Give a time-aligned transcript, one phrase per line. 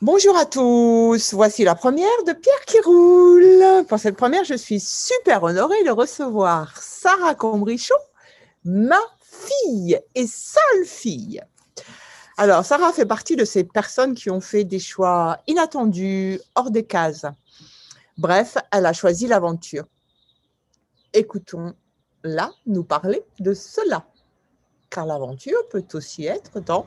[0.00, 3.84] Bonjour à tous, voici la première de Pierre qui roule.
[3.88, 7.96] Pour cette première, je suis super honorée de recevoir Sarah Combrichon,
[8.64, 11.42] ma fille et seule fille.
[12.36, 16.84] Alors, Sarah fait partie de ces personnes qui ont fait des choix inattendus, hors des
[16.84, 17.26] cases.
[18.18, 19.86] Bref, elle a choisi l'aventure.
[21.12, 24.06] Écoutons-la nous parler de cela,
[24.90, 26.86] car l'aventure peut aussi être dans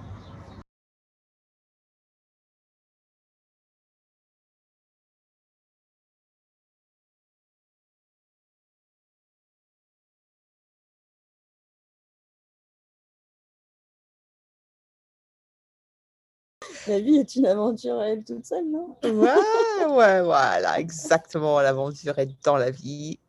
[16.87, 18.95] La vie est une aventure à elle toute seule, non?
[19.03, 21.61] Ouais, ouais, voilà, exactement.
[21.61, 23.19] L'aventure est dans la vie.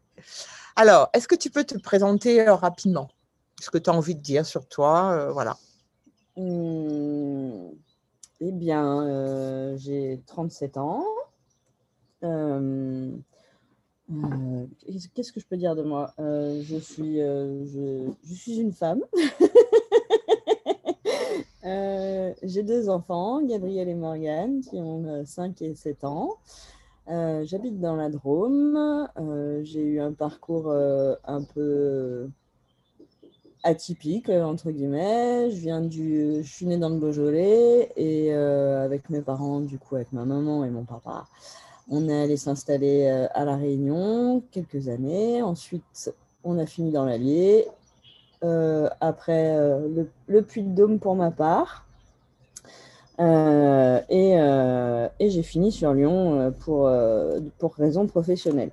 [0.77, 3.09] Alors, est-ce que tu peux te présenter euh, rapidement?
[3.61, 5.57] Ce que tu as envie de dire sur toi, euh, voilà.
[6.37, 7.73] Mmh.
[8.41, 11.05] Eh bien, euh, j'ai 37 ans.
[15.15, 16.13] Qu'est-ce que je peux dire de moi?
[16.19, 19.03] Je, suis, je, je, suis une femme.
[21.65, 26.37] Euh, j'ai deux enfants, Gabriel et Morgane, qui ont 5 euh, et 7 ans.
[27.09, 29.09] Euh, j'habite dans la Drôme.
[29.63, 32.29] j'ai eu un parcours un peu
[33.63, 35.51] atypique, entre guillemets.
[35.51, 39.97] Je, viens du, je suis née dans le Beaujolais et avec mes parents, du coup,
[39.97, 41.27] avec ma maman et mon papa,
[41.89, 45.43] on est allé s'installer à La Réunion quelques années.
[45.43, 46.13] Ensuite,
[46.45, 47.69] on a fini dans l'Allier
[49.01, 51.87] après euh, le, le, Puy de Dôme pour ma part.
[53.21, 54.33] Euh, et,
[55.25, 56.91] et j'ai fini sur Lyon pour,
[57.59, 58.71] pour raison professionnelle.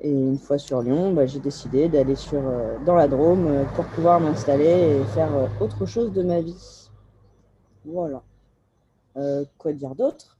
[0.00, 2.40] Et une fois sur Lyon, bah, j'ai décidé d'aller sur,
[2.86, 6.88] dans la Drôme pour pouvoir m'installer et faire autre chose de ma vie.
[7.84, 8.22] Voilà.
[9.58, 10.38] quoi dire d'autre?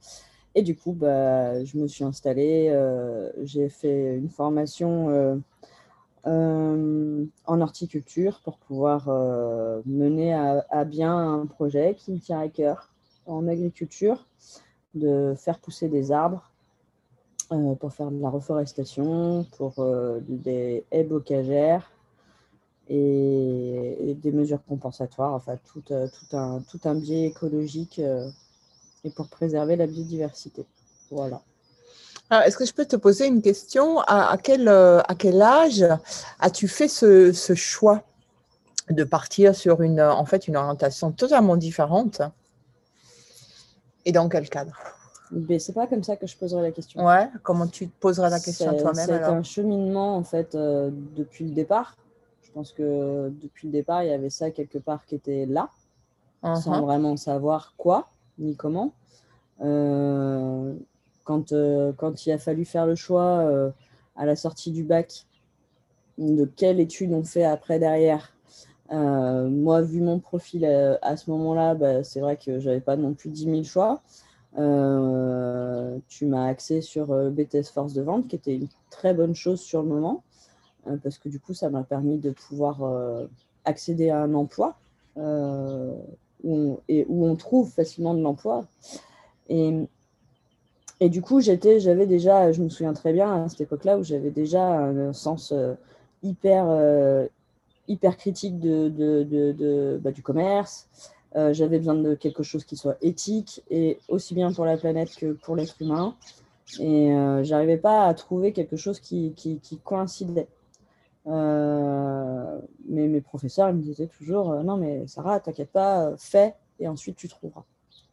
[0.55, 2.73] Et du coup, bah, je me suis installée,
[3.43, 5.41] j'ai fait une formation
[6.25, 12.47] euh, en horticulture pour pouvoir euh, mener à, bien un projet qui me tient à
[12.47, 12.91] cœur
[13.25, 14.25] en agriculture,
[14.95, 16.51] de faire pousser des arbres
[17.51, 19.85] euh, pour faire de la reforestation, pour
[20.27, 21.91] des haies bocagères
[22.87, 27.99] et, des mesures compensatoires, enfin tout, un, tout un biais écologique
[29.03, 30.65] et pour préserver la biodiversité.
[31.11, 31.41] Voilà.
[32.31, 33.99] Est-ce que je peux te poser une question?
[34.01, 35.85] À, quel, euh, à quel âge
[36.39, 38.03] as-tu fait ce, choix
[38.89, 42.21] de partir sur une, en fait, une orientation totalement différente?
[44.05, 44.73] Et dans quel cadre?
[45.31, 47.05] Mais c'est pas comme ça que je poserai la question.
[47.05, 51.45] Ouais, comment tu te poseras la question toi-même C'est un cheminement en fait euh, depuis
[51.45, 51.95] le départ.
[52.43, 55.69] Je pense que depuis le départ, il y avait ça quelque part qui était là,
[56.43, 56.81] sans uh-huh.
[56.81, 58.93] vraiment savoir quoi ni comment.
[59.61, 60.73] Euh,
[61.23, 63.71] quand, euh, quand il a fallu faire le choix euh,
[64.15, 65.25] à la sortie du bac
[66.17, 68.33] de quelle étude on fait après derrière.
[68.91, 73.13] Euh, moi, vu mon profil à ce moment-là, bah, c'est vrai que j'avais pas non
[73.13, 74.03] plus 10 000 choix.
[74.55, 79.81] tu m'as axé sur BTS Force de Vente, qui était une très bonne chose sur
[79.81, 80.23] le moment,
[81.01, 82.83] parce que du coup, ça m'a permis de pouvoir
[83.65, 84.77] accéder à un emploi
[85.15, 88.67] où et où on trouve facilement de l'emploi.
[89.49, 89.87] Et
[91.03, 94.31] et du coup, j'avais déjà, je me souviens très bien à cette époque-là où j'avais
[94.31, 95.73] déjà un sens euh,
[96.23, 97.27] hyper, euh,
[97.89, 100.87] hyper critique bah, du commerce.
[101.35, 105.13] Euh, j'avais besoin de quelque chose qui soit éthique et aussi bien pour la planète
[105.17, 106.15] que pour l'être humain.
[106.79, 109.35] Et je j'arrivais pas à trouver quelque chose qui
[109.83, 110.47] coïncidait.
[111.25, 111.33] mais
[112.87, 117.27] mes professeurs ils me disaient toujours non mais Sarah t'inquiète pas fais et ensuite tu
[117.27, 117.63] trouveras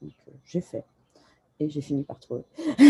[0.03, 0.13] donc
[0.45, 0.85] j'ai fait
[1.61, 2.43] et j'ai fini par trouver.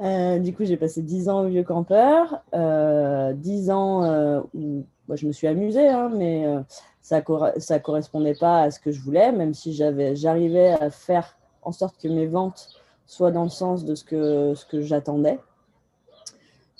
[0.00, 4.84] Euh, du coup, j'ai passé 10 ans au vieux campeur, euh, 10 ans euh, où
[5.08, 6.60] je me suis amusée, hein, mais euh,
[7.00, 11.72] ça ne correspondait pas à ce que je voulais, même si j'arrivais à faire en
[11.72, 12.70] sorte que mes ventes
[13.06, 15.38] soient dans le sens de ce que, j'attendais.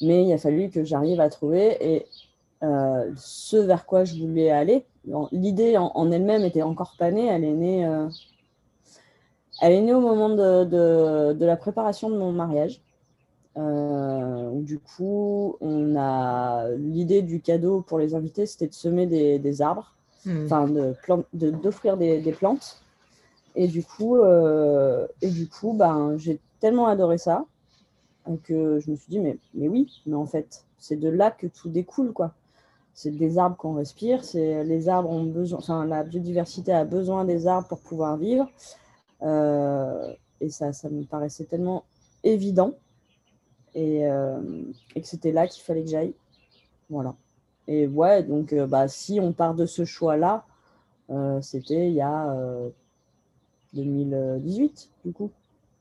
[0.01, 2.07] Mais il a fallu que j'arrive à trouver et
[2.63, 4.87] ce vers quoi je voulais aller.
[5.31, 7.87] L'idée en, en elle-même était encore pas née, elle est née
[9.61, 10.65] elle est née au moment de,
[11.33, 12.81] de, la préparation de mon mariage.
[13.57, 19.39] Euh, du coup, on a l'idée du cadeau pour les invités, c'était de semer des,
[19.39, 19.95] des arbres,
[20.27, 20.45] hmm.
[20.45, 22.83] enfin de d'offrir des, des, plantes.
[23.55, 27.45] Et du coup, euh, et du coup, ben, j'ai tellement adoré ça
[28.43, 31.47] que je me suis dit mais, mais oui, mais en fait, c'est de là que
[31.47, 32.33] tout découle quoi.
[32.95, 37.25] C'est des arbres qu'on respire, c'est les arbres ont besoin, enfin la biodiversité a besoin
[37.25, 38.49] des arbres pour pouvoir vivre.
[39.25, 41.85] Euh, et ça, ça me paraissait tellement
[42.23, 42.75] évident
[43.75, 46.15] et, et que c'était là qu'il fallait que j'aille.
[46.91, 47.15] Voilà.
[47.67, 50.45] Et ouais, donc bah, si on part de ce choix-là,
[51.41, 52.37] c'était il y a
[53.73, 55.31] 2018, du coup.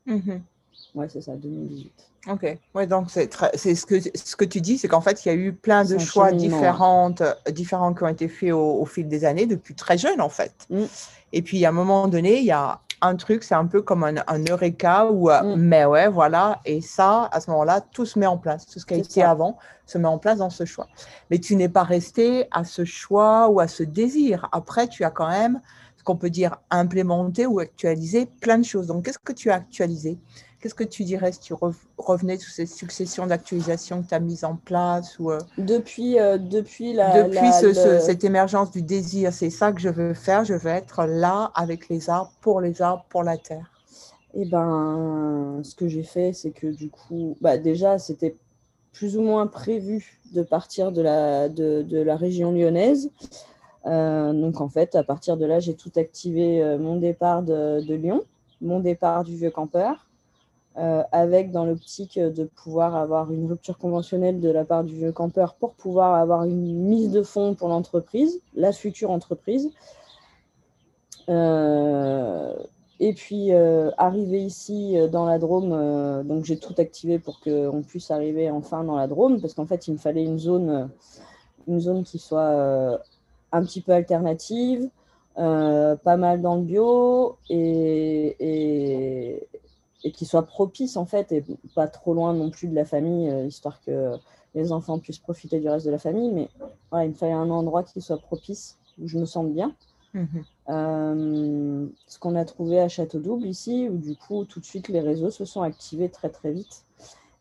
[0.06, 0.40] Mmh
[0.96, 1.92] ouais, c'est ça, 2018.
[2.30, 5.32] Ok, ouais, donc c'est ce que, ce que tu dis, c'est qu'en fait, il y
[5.32, 9.46] a eu plein de choix différentes, différents qui ont été faits au, fil des années,
[9.46, 10.54] depuis très jeune en fait.
[10.70, 10.84] Mmh.
[11.34, 14.04] Et puis à un moment donné, il y a un truc, c'est un peu comme
[14.04, 15.56] un, un eureka ou mmh.
[15.58, 18.86] mais ouais, voilà, et ça, à ce moment-là, tout se met en place, tout ce
[18.86, 20.88] qui a été avant se met en place dans ce choix.
[21.30, 24.48] Mais tu n'es pas resté à ce choix ou à ce désir.
[24.52, 25.62] Après, tu as quand même
[25.98, 28.88] ce qu'on peut dire implémenté ou actualisé plein de choses.
[28.88, 30.18] Donc, qu'est-ce que tu as actualisé?
[30.64, 31.54] Qu'est-ce que tu dirais si tu
[31.98, 36.38] revenais sur ces successions d'actualisations que tu as mises en place ou, euh, depuis, euh,
[36.38, 40.70] depuis, la, depuis cette émergence du désir, c'est ça que je veux faire, je veux
[40.70, 43.70] être là avec les arbres, pour les arbres, pour la terre.
[44.36, 48.38] Eh ben, ce que j'ai fait, c'est que du coup, bah, déjà, c'était
[48.94, 53.12] plus ou moins prévu de partir de la, de, de la région lyonnaise.
[53.86, 57.96] Euh, donc en fait, à partir de là, j'ai tout activé mon départ de, de
[57.96, 58.24] Lyon,
[58.62, 60.08] mon départ du vieux campeur,
[60.76, 65.12] euh, avec dans l'optique de pouvoir avoir une rupture conventionnelle de la part du vieux
[65.12, 69.70] campeur pour pouvoir avoir une mise de fonds pour l'entreprise, la future entreprise.
[71.30, 72.56] Euh,
[73.00, 78.10] et puis euh, arriver ici dans la Drôme, donc j'ai tout activé pour qu'on puisse
[78.10, 80.90] arriver enfin dans la Drôme, parce qu'en fait il me fallait une zone,
[81.68, 83.00] une zone qui soit
[83.52, 84.90] un petit peu alternative,
[85.36, 89.48] pas mal dans le bio et,
[90.04, 91.44] et qui soit propice en fait et
[91.76, 94.18] pas trop loin non plus de la famille, euh, histoire que
[94.56, 96.32] les enfants puissent profiter du reste de la famille.
[96.32, 96.50] Mais
[96.92, 99.74] voilà, il me fallait un endroit qui soit propice, où je me sente bien.
[100.14, 100.28] Mhm.
[100.70, 105.02] Euh, ce qu'on a trouvé à Château-Double ici, où du coup tout de suite les
[105.02, 106.86] réseaux se sont activés très très vite.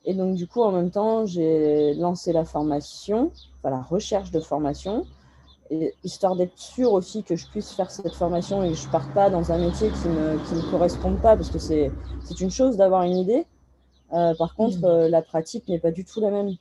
[0.04, 4.40] Et donc du coup en même temps j'ai lancé la formation, enfin la recherche de
[4.40, 5.06] formation
[6.04, 9.12] histoire d'être sûr aussi que je puisse faire cette formation et que je ne parte
[9.12, 11.90] pas dans un métier qui ne me, qui me corresponde pas, parce que c'est
[12.40, 13.46] une chose d'avoir une idée.
[14.12, 14.84] Euh, par contre, mmh.
[14.84, 16.54] euh, la pratique n'est pas du tout la même.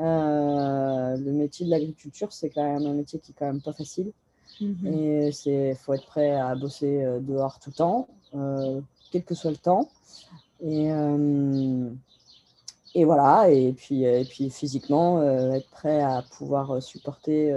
[0.00, 3.72] Euh, le métier de l'agriculture, c'est quand même un métier qui est quand même pas
[3.72, 4.12] facile.
[4.60, 4.86] Mmh.
[4.86, 8.08] Et il faut être prêt à bosser dehors tout le temps,
[9.10, 9.88] quel que soit le temps.
[10.60, 10.90] Et,
[12.94, 15.20] et voilà, et puis, et puis physiquement,
[15.52, 17.52] être prêt à pouvoir supporter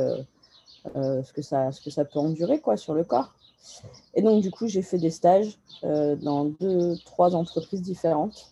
[0.96, 3.34] euh, ce, que ça, ce que ça peut endurer quoi, sur le corps.
[4.16, 8.48] Et donc, du coup, j'ai fait des stages euh, dans deux, trois entreprises différentes.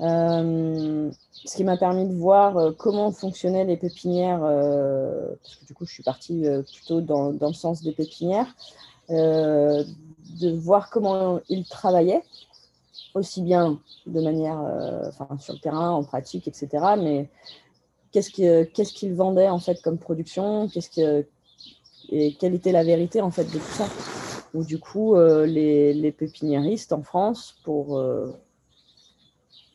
[0.00, 5.86] Euh, ce qui m'a permis de voir comment fonctionnaient les pépinières, parce que du coup,
[5.86, 8.54] je suis partie plutôt dans, dans, le sens des pépinières,
[9.08, 12.22] de voir comment ils travaillaient,
[13.14, 14.58] aussi bien de manière
[15.06, 16.68] enfin, sur le terrain, en pratique, etc.
[16.98, 17.28] Mais
[18.16, 21.26] qu'est-ce qu'ils qu vendaient en fait comme production, qu'est-ce que,
[22.08, 23.86] et quelle était la vérité en fait de tout ça?
[24.54, 28.32] Ou du coup, euh, les, les, pépiniéristes en France, pour, euh,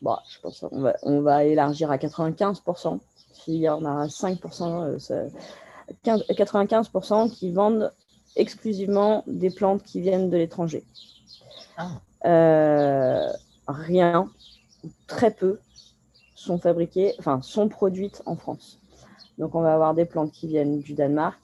[0.00, 2.98] bah, je pense, on va, on va élargir à 95%.
[3.32, 4.98] S'il y en a 5%,
[6.04, 7.92] 95% qui vendent
[8.36, 10.84] exclusivement des plantes qui viennent de l'étranger.
[11.76, 11.90] Ah.
[12.24, 13.32] Euh,
[13.68, 14.30] rien,
[15.06, 15.58] très peu,
[16.34, 18.78] sont fabriquées, enfin, sont produites en France.
[19.38, 21.38] Donc, on va avoir des plantes qui viennent du Danemark,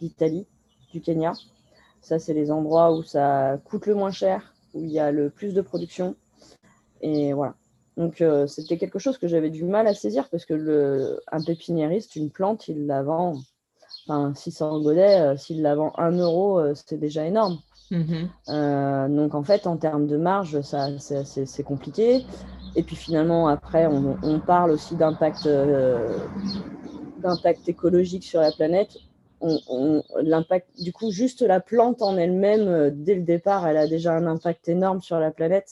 [0.00, 0.46] d'Italie,
[0.92, 1.32] du Kenya.
[2.00, 5.30] Ça, c'est les endroits où ça coûte le moins cher, où il y a le
[5.30, 6.16] plus de production.
[7.00, 7.54] Et voilà.
[7.96, 11.42] Donc, euh, c'était quelque chose que j'avais du mal à saisir parce que le, un
[11.42, 13.34] pépiniériste, une plante, il la vend,
[14.06, 17.58] enfin, 600 godets, euh, s'il la vend 1 euro, euh, c'est déjà énorme.
[17.90, 19.16] Mm-hmm.
[19.16, 22.24] donc, en fait, en termes de marge, ça, c'est, compliqué.
[22.76, 25.48] Et puis, finalement, après, on, on parle aussi d'impact,
[27.18, 28.98] d'impact écologique sur la planète
[29.40, 34.12] l'impact, du coup, juste la plante en elle-même, euh, dès le départ, elle a déjà
[34.12, 35.70] un impact énorme sur la planète.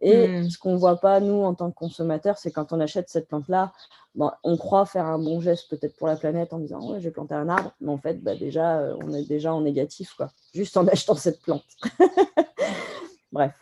[0.00, 0.48] Et hmm.
[0.48, 3.26] ce qu'on ne voit pas, nous, en tant que consommateurs, c'est quand on achète cette
[3.28, 3.72] plante-là,
[4.14, 7.10] bon, on croit faire un bon geste peut-être pour la planète en disant ouais, j'ai
[7.10, 10.30] planté un arbre, mais en fait, bah, déjà, euh, on est déjà en négatif, quoi,
[10.54, 11.64] juste en achetant cette plante.
[13.32, 13.52] Bref.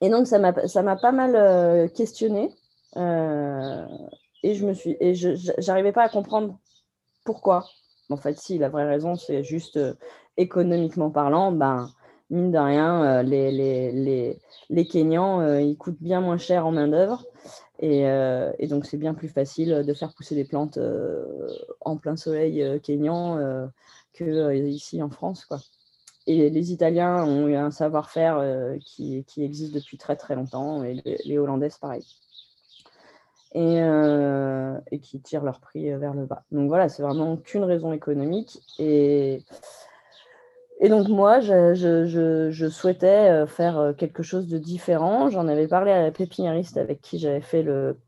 [0.00, 2.50] Et donc, ça m'a pas mal euh, questionné.
[2.96, 5.30] et je me suis, et je
[5.66, 6.58] n'arrivais pas à comprendre
[7.24, 7.66] pourquoi.
[8.10, 9.94] En fait, si, la vraie raison, c'est juste euh,
[10.36, 11.90] économiquement parlant, ben,
[12.30, 16.72] mine de rien, euh, les, les, les, Kenyans, euh, ils coûtent bien moins cher en
[16.72, 17.24] main-d'œuvre.
[17.80, 18.06] Et,
[18.68, 20.78] donc, c'est bien plus facile de faire pousser des plantes
[21.80, 23.68] en plein soleil kenyan
[24.14, 25.48] que ici en France.
[26.28, 30.94] Et les Italiens ont eu un savoir-faire qui, qui, existe depuis très très longtemps, et
[31.04, 32.04] les, les Hollandaises, pareil.
[33.54, 33.76] Et,
[34.90, 36.42] et, qui tirent leur prix vers le bas.
[36.52, 38.60] Donc voilà, c'est vraiment qu'une raison économique.
[38.78, 39.44] Et,
[40.82, 45.28] donc moi, je, souhaitais faire quelque chose de différent.
[45.28, 47.98] J'en avais parlé à la pépiniériste avec qui j'avais fait le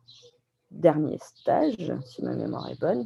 [0.71, 3.05] dernier stage, si ma mémoire est bonne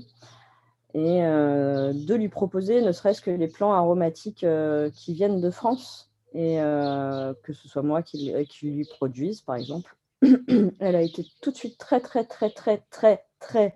[0.94, 5.50] et euh, de lui proposer ne serait-ce que les plants aromatiques euh, qui viennent de
[5.50, 9.96] France et euh, que ce soit moi qui, qui, lui produise, par exemple.
[10.80, 13.74] Elle a été tout de suite très, très, très, très, très, très,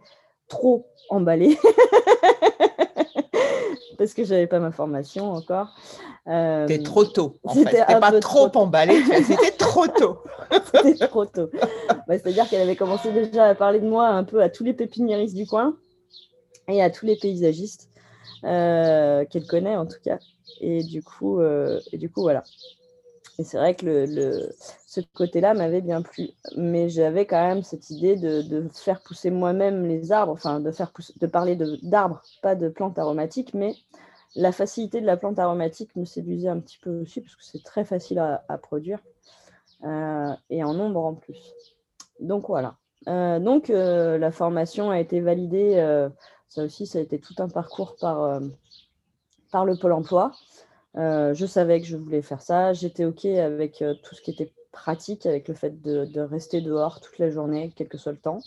[0.49, 1.59] trop emballée
[3.99, 5.69] parce que j'avais pas ma formation encore.
[6.27, 7.37] C'était trop tôt.
[7.45, 7.55] En.
[7.55, 10.19] C'était pas trop, trop emballé, c'était trop tôt.
[10.75, 11.51] c'était trop tôt.
[12.07, 14.75] Bah, c'est-à-dire qu'elle avait commencé déjà à parler de moi un peu à tous les
[14.75, 15.77] pépiniéristes du coin
[16.69, 17.89] et à tous les paysagistes
[18.45, 20.19] euh, qu'elle connaît en tout cas.
[20.61, 22.45] Et du coup, euh, et du coup voilà.
[23.39, 24.51] Et c'est vrai que le,
[24.87, 26.31] ce côté-là m'avait bien plu.
[26.57, 30.71] Mais j'avais quand même cette idée de, de faire pousser moi-même les arbres, enfin de,
[30.71, 33.75] faire de parler d'arbres, pas de plantes aromatiques, mais
[34.35, 37.63] la facilité de la plante aromatique me séduisait un petit peu aussi parce que c'est
[37.63, 38.99] très facile à, produire
[39.85, 41.55] euh, et en nombre en plus.
[42.21, 42.77] Donc voilà.
[43.07, 46.09] donc la formation a été validée
[46.53, 48.41] ça aussi, ça a été tout un parcours par, euh,
[49.51, 50.33] par le Pôle emploi.
[50.97, 52.73] Euh, je savais que je voulais faire ça.
[52.73, 57.01] J'étais OK avec euh, tout ce qui était pratique, avec le fait de, rester dehors
[57.01, 58.41] toute la journée, quel que soit le temps,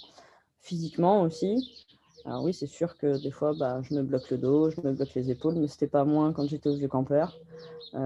[0.62, 1.86] physiquement aussi.
[2.26, 4.94] Alors oui, c'est sûr que des fois, bah, je me bloque le dos, je me
[4.94, 7.38] bloque les épaules, mais ce n'était pas moins quand j'étais au vieux campeur.
[7.94, 8.04] ça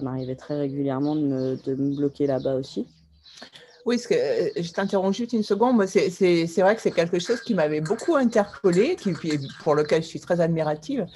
[0.00, 2.86] m'arrivait très régulièrement de me bloquer là-bas aussi.
[3.84, 5.84] Oui, que, euh, je t'interromps juste une seconde.
[5.86, 9.12] c'est vrai que c'est quelque chose qui m'avait beaucoup interpellée, qui,
[9.62, 11.06] pour lequel je suis très admirative.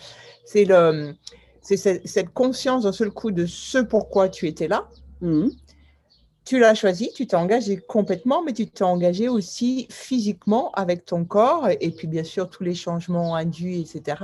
[0.46, 4.88] C'est cette conscience d'un seul coup de ce pourquoi tu étais là.
[5.20, 5.48] Mmh
[6.46, 11.24] tu l'as choisi, tu t'es engagé complètement, mais tu t'es engagé aussi physiquement avec ton
[11.24, 14.22] corps et puis bien sûr tous les changements induits, etc.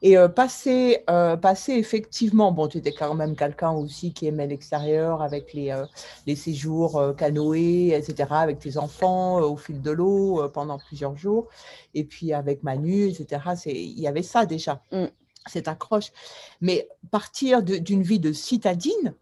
[0.00, 4.46] Et euh, passer, euh, passer effectivement, bon, tu étais quand même quelqu'un aussi qui aimait
[4.46, 5.84] l'extérieur avec les, euh,
[6.26, 11.48] les séjours canoës, etc., avec tes enfants au fil de l'eau pendant plusieurs jours,
[11.92, 13.42] et puis avec Manu, etc.
[13.66, 15.04] Il y avait ça déjà, mm.
[15.46, 16.12] Cette accroche.
[16.60, 19.14] Mais partir d'une vie de citadine,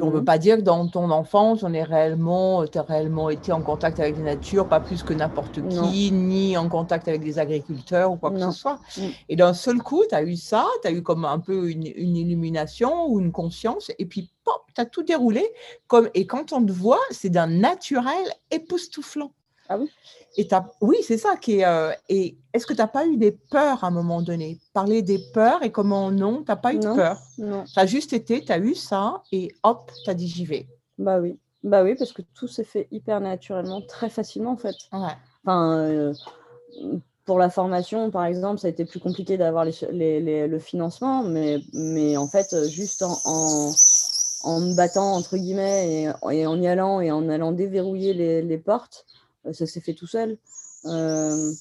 [0.00, 0.24] on ne veut mhm.
[0.24, 4.00] pas dire que dans ton enfance, on est réellement, tu as réellement été en contact
[4.00, 8.16] avec la nature, pas plus que n'importe qui, ni en contact avec des agriculteurs ou
[8.16, 8.80] quoi que ce soit.
[8.96, 9.02] Mm.
[9.28, 11.84] Et d'un seul coup, tu as eu ça, tu as eu comme un peu une,
[11.84, 15.46] illumination ou une conscience, et puis pop, tu as tout déroulé.
[15.86, 19.32] Comme, et quand on te voit, c'est d'un naturel époustouflant.
[19.68, 19.88] Ah oui
[20.36, 20.48] et
[20.80, 21.66] Oui, c'est ça qui est.
[21.66, 24.58] Euh, et est-ce que tu n'as pas eu des peurs à un moment donné?
[24.72, 27.20] Parler des peurs et comment non, tu n'as pas eu de peur?
[27.38, 27.64] Non.
[27.64, 30.66] Tu as juste été, tu as eu ça et hop, tu as dit j'y vais.
[30.98, 31.38] Bah oui.
[31.62, 34.76] Bah oui, parce que tout s'est fait hyper naturellement, très facilement en fait.
[34.92, 36.12] Enfin, euh,
[37.24, 41.60] pour la formation, par exemple, ça a été plus compliqué d'avoir les, le financement, mais,
[41.72, 47.00] mais en fait, juste en, en, me battant, entre guillemets, et, et, en y allant
[47.00, 49.06] et en allant déverrouiller les, portes,
[49.52, 50.38] ça s'est fait tout seul.
[50.86, 51.52] Euh,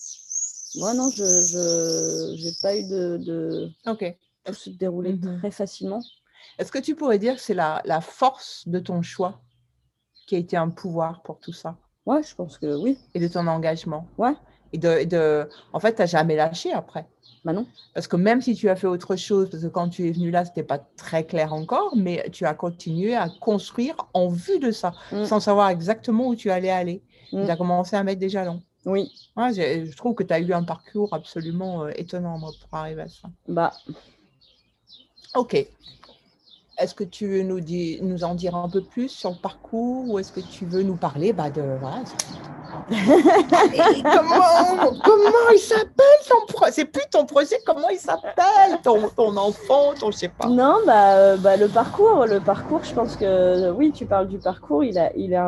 [0.76, 3.18] moi, non, je n'ai pas eu de.
[3.18, 3.70] de...
[3.86, 4.16] Ok.
[4.46, 5.38] Tout se dérouler mhm.
[5.40, 6.02] très facilement.
[6.60, 9.42] Est-ce que tu pourrais dire que c'est la, la, force de ton choix
[10.28, 11.78] qui a été un pouvoir pour tout ça?
[12.06, 12.98] Ouais, je pense que oui.
[13.14, 14.08] Et de ton engagement?
[14.18, 14.34] Ouais.
[14.74, 15.48] Et de, de...
[15.72, 17.08] En fait, tu n'as jamais lâché après
[17.44, 17.68] bah non.
[17.94, 20.32] Parce que même si tu as fait autre chose, parce que quand tu es venu
[20.32, 24.60] là, ce n'était pas très clair encore, mais tu as continué à construire en vue
[24.60, 25.26] de ça, mm.
[25.26, 27.04] sans savoir exactement où tu allais aller.
[27.34, 27.46] Mm.
[27.46, 28.62] Tu as commencé à mettre des jalons.
[28.86, 29.12] Oui.
[29.38, 33.30] je trouve que tu as eu un parcours absolument euh, étonnant pour arriver à ça.
[33.48, 33.74] Bah.
[35.36, 35.68] Ok.
[36.80, 37.60] Est-ce que tu veux nous,
[38.02, 40.96] nous en dire un peu plus sur le parcours ou est-ce que tu veux nous
[40.96, 41.62] parler bah, de.
[41.80, 42.04] Voilà,
[44.04, 49.36] comment, comment il s'appelle ton projet C'est plus ton projet, comment il s'appelle ton, ton,
[49.38, 50.48] enfant, ton je sais pas.
[50.48, 54.38] Non, bah, euh, bah, le parcours, le parcours, je pense que oui, tu parles du
[54.38, 55.40] parcours, il, a, il est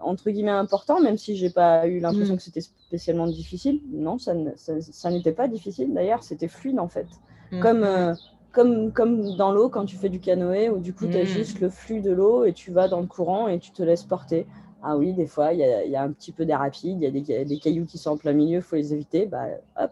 [0.00, 2.36] entre guillemets important, même si j'ai pas eu l'impression mm.
[2.36, 3.80] que c'était spécialement difficile.
[3.92, 7.06] Non, ça, ça, n'était pas difficile d'ailleurs, c'était fluide en fait.
[7.52, 7.60] Mm.
[7.60, 7.84] Comme.
[7.84, 8.14] Euh,
[8.52, 11.26] comme, comme dans l'eau quand tu fais du canoë, où du coup, tu as mm.
[11.26, 14.04] juste le flux de l'eau et tu vas dans le courant et tu te laisses
[14.04, 14.46] porter.
[14.82, 17.06] Ah oui, des fois, il y, y a, un petit peu d'air rapide, il y
[17.06, 19.26] a des, des, cailloux qui sont en plein milieu, il faut les éviter.
[19.26, 19.46] Bah,
[19.80, 19.90] hop,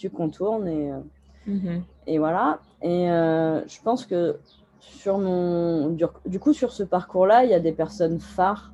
[0.00, 1.00] tu contournes et, euh,
[1.46, 1.82] mm-hmm.
[2.06, 2.60] et voilà.
[2.82, 4.38] Et euh, je pense que
[4.80, 8.72] sur mon, du, coup, sur ce parcours-là, il y a des personnes phares.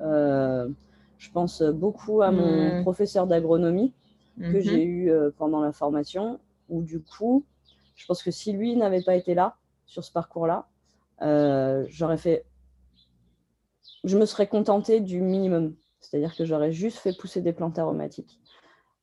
[0.00, 0.68] Euh,
[1.18, 2.82] je pense beaucoup à mon mm.
[2.82, 3.92] professeur d'agronomie
[4.38, 4.60] que mm-hmm.
[4.60, 6.38] j'ai eu pendant la formation,
[6.68, 7.44] où du coup,
[7.96, 10.66] Je pense que si lui n'avait pas été là sur ce parcours-là,
[11.88, 12.44] j'aurais fait.
[14.04, 15.74] Je me serais contentée du minimum.
[16.00, 18.38] C'est-à-dire que j'aurais juste fait pousser des plantes aromatiques.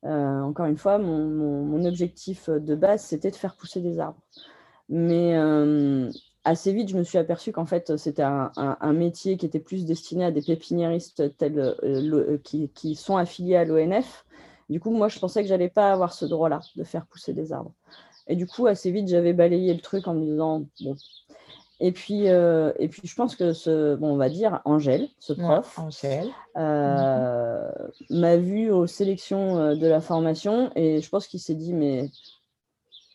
[0.04, 4.22] encore une fois, mon, objectif de base, c'était de faire pousser des arbres.
[4.90, 5.36] Mais
[6.46, 10.26] assez vite, je me suis aperçue qu'en fait, c'était un, métier qui était plus destiné
[10.26, 12.38] à des pépiniéristes tels, euh, euh,
[12.74, 14.26] qui, sont affiliés à l'ONF.
[14.70, 17.52] Du coup, moi, je pensais que j'allais pas avoir ce droit-là de faire pousser des
[17.52, 17.74] arbres.
[18.28, 20.96] Et du coup, assez vite, j'avais balayé le truc en me disant, bon.
[21.80, 25.34] Et puis, euh, et puis, je pense que ce, bon, on va dire, Angèle, ce
[25.34, 25.78] prof,
[28.10, 32.10] m'a vu aux sélections de la formation et je pense qu'il s'est dit, mais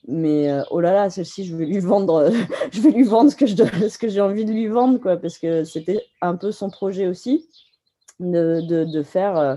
[0.08, 2.30] mais euh, oh là là, celle-ci, je vais lui vendre,
[2.72, 5.16] je vais lui vendre ce que, je, ce que j'ai envie de lui vendre, quoi,
[5.16, 7.48] parce que c'était un peu son projet aussi
[8.18, 9.56] de, de, de faire, euh,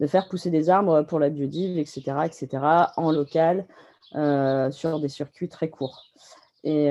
[0.00, 2.48] de faire pousser des arbres pour la biodive, etc., etc.,
[2.96, 3.66] en local,
[4.16, 6.04] euh, sur des circuits très courts.
[6.66, 6.86] Et,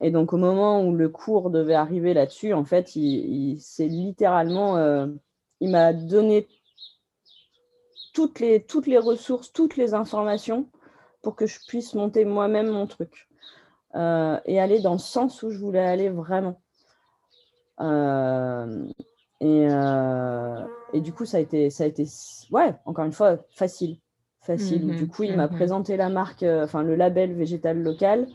[0.00, 3.88] et, donc, au moment où le cours devait arriver là-dessus, en fait, il, il c'est
[3.88, 4.78] littéralement,
[5.60, 6.46] il m'a donné
[8.18, 10.68] toutes les, toutes les ressources, toutes les informations
[11.22, 13.28] pour que je puisse monter moi-même mon truc
[13.94, 16.60] euh, et aller dans le sens où je voulais aller vraiment.
[17.80, 18.86] Euh,
[19.42, 22.06] euh, et, du coup, ça a été, ça a été,
[22.50, 23.98] ouais, encore une fois, facile,
[24.40, 24.86] facile.
[24.86, 25.54] Mhm, du coup, il m'a mhm.
[25.54, 28.26] présenté la marque, enfin le label végétal local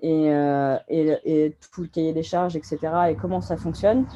[0.00, 0.28] et,
[0.88, 2.78] et, tout le cahier des charges, etc.
[3.10, 4.06] Et comment ça fonctionne.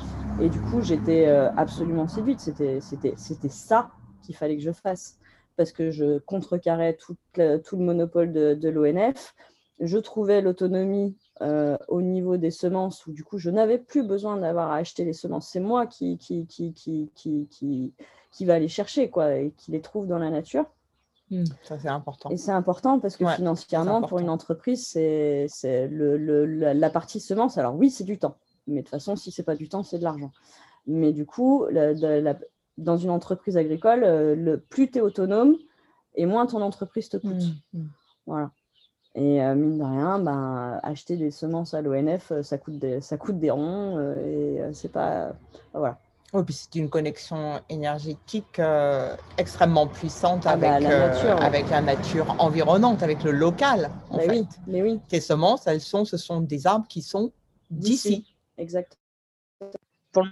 [0.40, 2.40] Et du coup, j'étais absolument séduite.
[2.40, 3.90] C'était, ça
[4.22, 5.18] qu'il fallait que je fasse
[5.56, 9.34] parce que je contrecarrais tout, tout le monopole de, l'ONF.
[9.80, 14.36] Je trouvais l'autonomie euh, au niveau des semences où du coup je n'avais plus besoin
[14.36, 15.48] d'avoir à acheter les semences.
[15.48, 17.94] C'est moi qui, qui, qui, qui, qui,
[18.30, 20.66] qui, va les chercher quoi, et qui les trouve dans la nature.
[21.30, 22.30] Mmh, ça, c'est important.
[22.30, 27.56] Et c'est important parce que financièrement, pour une entreprise, c'est le, le, la, partie semences.
[27.56, 28.36] Alors oui, c'est du temps.
[28.66, 30.32] Mais de toute façon, si ce n'est pas du temps, c'est de l'argent.
[30.86, 31.94] Mais du coup, la,
[32.78, 35.56] dans une entreprise agricole, euh, le plus tu es autonome
[36.14, 37.44] et moins ton entreprise te coûte.
[37.72, 37.88] Mmh, mmh.
[38.26, 38.50] Voilà.
[39.14, 43.00] Et euh, mine de rien, ben, acheter des semences à l'ONF, euh, ça coûte des,
[43.00, 45.32] ça coûte des ronds et c'est pas.
[45.72, 45.98] voilà.
[46.32, 48.60] Oui, puis c'est une connexion énergétique
[49.36, 53.90] extrêmement puissante ah bah, avec, la nature, avec la nature environnante, avec le local.
[54.10, 54.30] En bah fait.
[54.30, 55.00] Oui, mais oui.
[55.08, 57.32] Tes semences, elles sont, ce sont des arbres qui sont
[57.70, 58.24] d'ici.
[58.58, 58.98] Exact.
[60.12, 60.24] Pour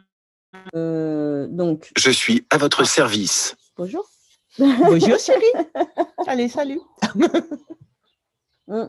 [0.74, 1.90] euh, donc.
[1.96, 3.56] Je suis à votre service.
[3.76, 4.08] Bonjour.
[4.58, 5.66] Bonjour chérie.
[6.26, 6.80] Allez, salut.
[8.66, 8.84] Mm.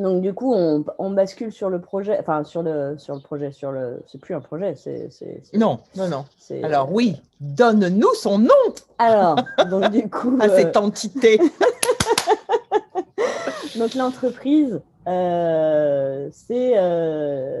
[0.00, 3.70] Donc du coup, on, bascule sur le projet, enfin sur le sur le projet, sur
[3.70, 5.10] le, c'est plus un projet, c'est,
[5.52, 6.24] non, non, non.
[6.62, 8.48] Alors oui, donne-nous son nom.
[8.98, 9.36] Alors
[9.70, 11.38] donc du coup, à cette euh, entité.
[13.76, 16.76] donc l'entreprise, euh, c'est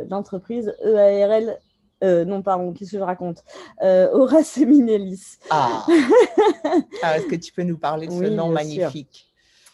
[0.08, 1.58] l'entreprise EARL
[2.02, 3.44] euh, non, pardon, qu'est-ce que je raconte?
[3.82, 5.38] Euh, Aura Seminellis.
[5.50, 5.86] Ah.
[7.02, 7.18] ah.
[7.18, 9.29] Est-ce que tu peux nous parler de ce nom magnifique?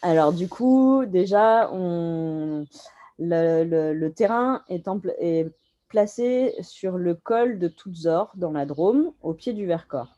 [0.09, 1.69] Alors, du coup, déjà,
[3.19, 4.87] le, terrain est,
[5.19, 5.53] est,
[5.89, 10.17] placé sur le col de Toutzor, dans la Drôme, au pied du Vercors.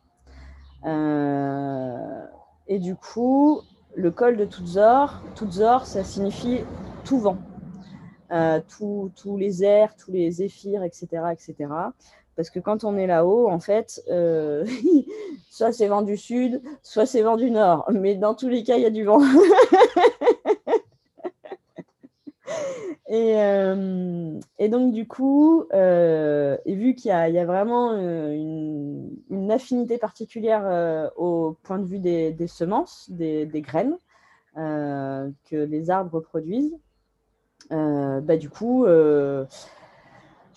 [0.84, 2.22] Euh,
[2.66, 3.62] et du coup,
[3.94, 6.60] le col de Toutzor, Toutzor, ça signifie
[7.06, 7.38] tout vent.
[8.30, 11.54] Euh, tous les airs, tous les zéphyrs, etc., etc.
[12.38, 14.64] Parce que quand on est là-haut, en fait, euh,
[15.50, 17.84] soit c'est vent du sud, soit c'est vent du nord.
[17.90, 19.20] Mais dans tous les cas, il y a du vent.
[23.10, 31.56] Euh, et, donc, du coup, et vu qu'il y, a vraiment une, affinité particulière au
[31.62, 33.96] point de vue des, semences, des, des graines
[34.54, 36.76] que les arbres produisent,
[37.72, 39.44] euh, bah, du coup, euh,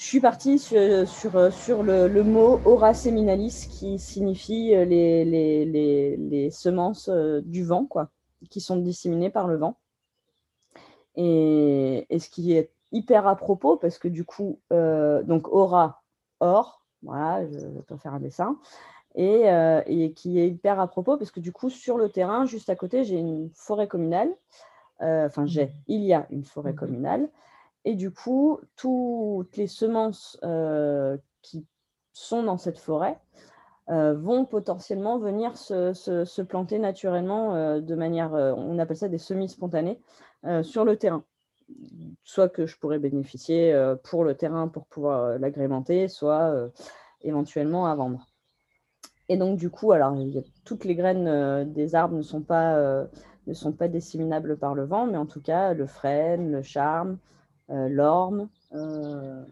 [0.01, 7.07] je suis partie sur, sur, le, mot aura seminalis qui signifie les, les, les, semences
[7.07, 8.09] euh, du vent, quoi,
[8.49, 9.77] qui sont disséminées par le vent.
[11.17, 16.01] Et, et, ce qui est hyper à propos, parce que du coup, donc aura,
[16.39, 18.57] or, voilà, je, peux faire un dessin,
[19.13, 19.43] et,
[19.85, 22.75] et, qui est hyper à propos, parce que du coup, sur le terrain, juste à
[22.75, 24.31] côté, j'ai une forêt communale
[25.01, 27.29] euh, enfin j'ai, il y a une forêt mmh communale.
[27.85, 31.65] Et du coup, toutes les semences euh, qui
[32.13, 33.19] sont dans cette forêt
[33.89, 39.99] euh, vont potentiellement venir se, planter naturellement de manière, on appelle ça des semis spontanés,
[40.61, 41.23] sur le terrain.
[42.23, 46.69] Soit que je pourrais bénéficier pour le terrain pour pouvoir l'agrémenter, soit
[47.21, 48.27] éventuellement à vendre.
[49.29, 50.13] Et donc, du coup, alors,
[50.65, 53.07] toutes les graines des arbres ne sont pas
[53.47, 57.11] ne sont pas disséminables par le vent, mais en tout cas, le frêne, le charme,
[57.11, 57.17] euh,
[57.71, 59.43] l'orme, euh,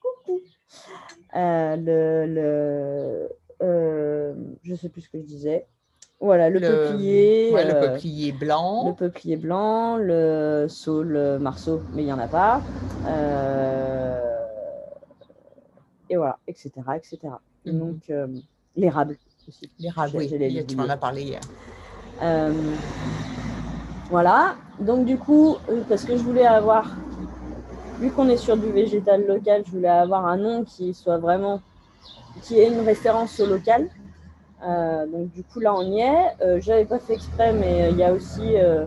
[0.00, 0.40] coucou,
[1.36, 3.28] euh, le,
[4.62, 5.66] je ne sais plus ce que je disais.
[6.20, 7.50] Voilà, le, peuplier.
[7.50, 8.88] le peuplier blanc.
[8.88, 12.62] Le peuplier blanc, le saule, le marceau, mais il n'y en a pas.
[16.08, 16.70] et voilà, etc.
[16.96, 17.18] etc.
[17.66, 17.78] Mhm.
[17.78, 18.12] Donc,
[18.76, 19.16] l'érable
[19.48, 19.68] aussi.
[19.80, 21.40] L'érable, oui, tu m'en as parlé hier.
[24.10, 25.56] voilà, donc du coup,
[25.88, 26.96] parce que je voulais avoir
[28.02, 31.62] vu qu'on est sur du végétal local, je voulais avoir un nom qui soit vraiment,
[32.42, 33.88] qui ait une référence au local.
[34.64, 36.36] Euh, donc du coup là on y est.
[36.40, 38.86] Euh, je n'avais pas fait exprès, mais il y a aussi euh,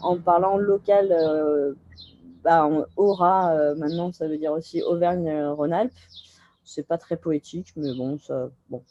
[0.00, 1.14] en parlant local,
[2.42, 5.92] bah, aura maintenant ça veut dire aussi Auvergne-Rhône-Alpes.
[6.64, 8.82] C'est pas très poétique, mais bon ça, bon.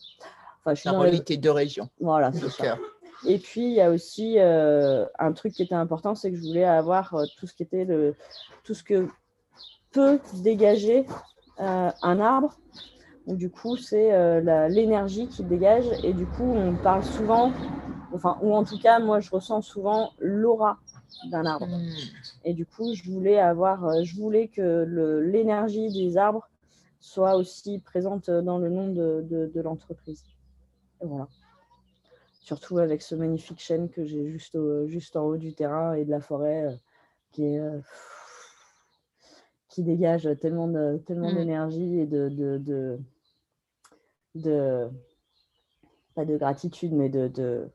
[0.59, 1.89] Enfin, je suis La réalité de région.
[1.99, 2.77] Voilà, c'est ça.
[3.25, 6.63] Et puis, il y a aussi un truc qui était important, c'est que je voulais
[6.63, 8.15] avoir tout ce qui était le,
[8.63, 9.07] tout ce que
[9.93, 11.05] peut dégager
[11.59, 12.59] euh, un arbre.
[13.27, 15.85] du coup, c'est euh, l'énergie qu'il dégage.
[16.03, 17.53] Et du coup, on parle souvent,
[18.11, 20.79] enfin, ou en tout cas, moi, je ressens souvent l'aura
[21.29, 21.67] d'un arbre.
[21.67, 21.89] Hmm.
[22.43, 26.49] Et du coup, je voulais avoir, euh, je voulais que l'énergie des arbres
[26.99, 30.23] soit aussi présente dans le nom de, de, l'entreprise.
[31.01, 31.27] voilà.
[32.39, 36.09] Surtout avec ce magnifique chêne que j'ai juste, juste en haut du terrain et de
[36.09, 36.77] la forêt,
[37.31, 37.61] qui est
[39.73, 41.35] qui dégage tellement de tellement mmh.
[41.35, 42.99] d'énergie et de, de,
[44.35, 44.87] de,
[46.13, 47.71] pas de gratitude mais de, de,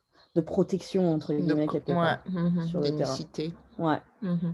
[0.47, 3.17] protection entre guillemets quelque part mmh sur le terrain.
[3.81, 4.01] Ouais.
[4.23, 4.53] Mmh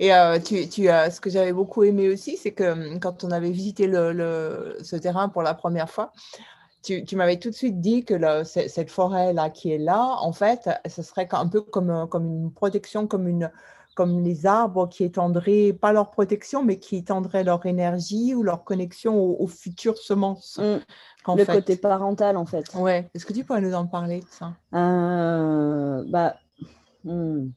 [0.00, 3.30] et euh, tu, tu as, ce que j'avais beaucoup aimé aussi, c'est que quand on
[3.30, 6.12] avait visité le, ce terrain pour la première fois,
[6.82, 10.70] tu, tu m'avais tout de suite dit que cette forêt-là qui est là, en fait,
[10.88, 13.52] ce serait un peu comme, comme une protection, comme une,
[13.94, 18.64] comme les arbres qui étendraient, pas leur protection, mais qui étendraient leur énergie ou leur
[18.64, 20.58] connexion aux, futures semences.
[20.58, 21.36] Mmh.
[21.36, 22.64] Le côté parental, en fait.
[22.74, 23.10] Ouais.
[23.14, 24.52] Est-ce que tu pourrais nous en parler de ça?
[24.74, 26.36] Euh, bah,
[27.04, 27.48] hmm.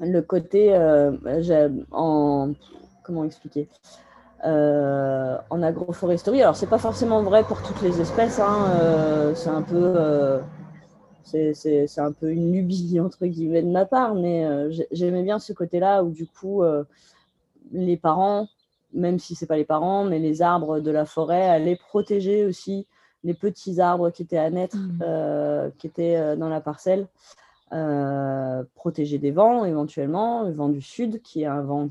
[0.00, 1.12] Le côté euh,
[1.90, 2.52] en.
[3.02, 3.68] Comment expliquer?
[4.44, 6.42] Euh, en agroforesterie.
[6.42, 8.38] Alors, c'est pas forcément vrai pour toutes les espèces.
[8.38, 10.38] Hein, c'est un peu
[11.28, 15.52] c'est un peu une lubie entre guillemets de ma part, mais euh, j'aimais bien ce
[15.52, 16.84] côté-là où du coup euh,
[17.72, 18.48] les parents,
[18.92, 22.86] même si c'est pas les parents, mais les arbres de la forêt allaient protéger aussi
[23.24, 24.98] les petits arbres qui étaient à naître, mmh.
[25.02, 27.06] euh, qui étaient dans la parcelle,
[28.74, 31.88] protéger des vents éventuellement, le vent du sud qui est un vent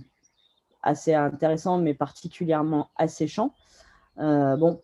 [0.81, 3.53] assez intéressant mais particulièrement asséchant.
[4.17, 4.79] bon,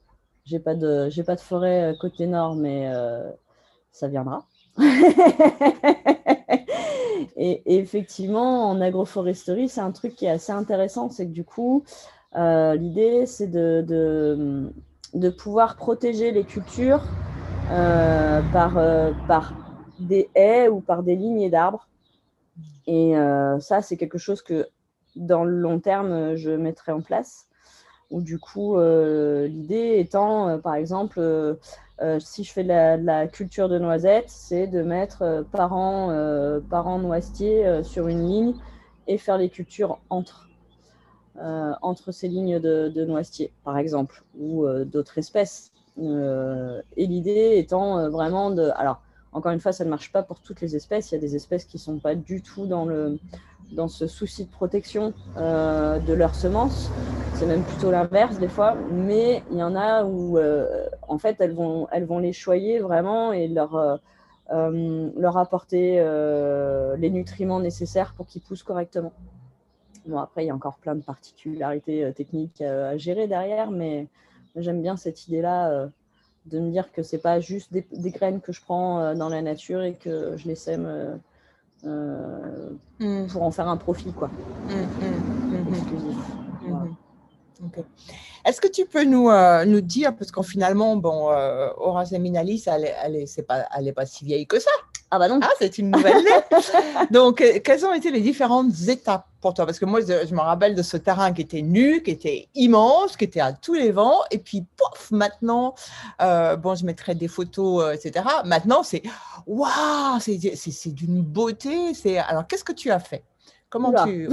[0.45, 2.91] j'ai pas de j'ai pas de forêt côté nord, mais
[3.93, 4.45] ça viendra.
[7.37, 11.83] et, effectivement, en agroforesterie, c'est un truc qui est assez intéressant, c'est que du coup,
[12.35, 13.85] euh, l'idée, c'est de,
[15.13, 17.03] de, pouvoir protéger les cultures
[17.71, 19.53] euh, par, euh, par
[19.99, 21.87] des haies ou par des lignées d'arbres.
[22.85, 23.13] Et
[23.59, 24.67] ça, c'est quelque chose que
[25.15, 27.47] dans le long terme, je mettrai en place.
[28.11, 31.57] Ou du coup, l'idée étant, par exemple,
[32.01, 36.09] euh, si je fais de la, culture de noisettes, c'est de mettre euh, par an,
[36.09, 36.59] euh,
[36.99, 38.53] noisetier sur une ligne
[39.07, 40.49] et faire les cultures entre,
[41.35, 45.71] entre ces lignes de, de noisetier, par exemple, ou d'autres espèces.
[45.97, 48.71] et l'idée étant vraiment de...
[48.75, 49.01] Alors,
[49.33, 51.11] encore une fois, ça ne marche pas pour toutes les espèces.
[51.11, 53.19] Il y a des espèces qui ne sont pas du tout dans, le,
[53.73, 56.89] dans ce souci de protection euh, de leurs semences.
[57.35, 58.75] C'est même plutôt l'inverse des fois.
[58.91, 62.79] Mais il y en a où, euh, en fait, elles vont, elles vont les choyer
[62.79, 65.97] vraiment et leur, euh, leur apporter
[66.97, 69.13] les nutriments nécessaires pour qu'ils poussent correctement.
[70.05, 74.07] Bon, après, il y a encore plein de particularités techniques à gérer derrière, mais
[74.55, 75.87] j'aime bien cette idée-là
[76.45, 79.81] de me dire que c'est pas juste des, graines que je prends dans la nature
[79.81, 81.19] et que je les sème
[81.85, 82.69] euh,
[83.01, 83.27] euh, mm.
[83.27, 84.29] pour en faire un profit, quoi.
[84.67, 84.73] Mm,
[86.71, 86.95] mm.
[88.45, 89.29] Est-ce que tu peux nous,
[89.65, 91.27] nous dire, parce qu'en finalement, bon,
[91.77, 93.65] Horace Minalis, elle n'est est pas,
[93.95, 94.71] pas si vieille que ça.
[95.15, 95.39] Ah bah non.
[95.43, 96.25] Ah, c'est une nouvelle
[97.11, 99.67] Donc, euh, quelles ont été les différentes étapes pour toi?
[99.67, 103.15] Parce que moi, je, me rappelle de ce terrain qui était nu, qui était immense,
[103.15, 104.21] qui était à tous les vents.
[104.31, 105.75] Et puis, pouf, maintenant,
[106.19, 108.25] euh, bon, je mettrai des photos, euh, etc.
[108.45, 109.03] Maintenant, c'est
[109.45, 111.91] waouh, c'est d'une beauté.
[112.27, 113.23] Alors, qu'est-ce que tu as fait?
[113.73, 114.29] Comment tu.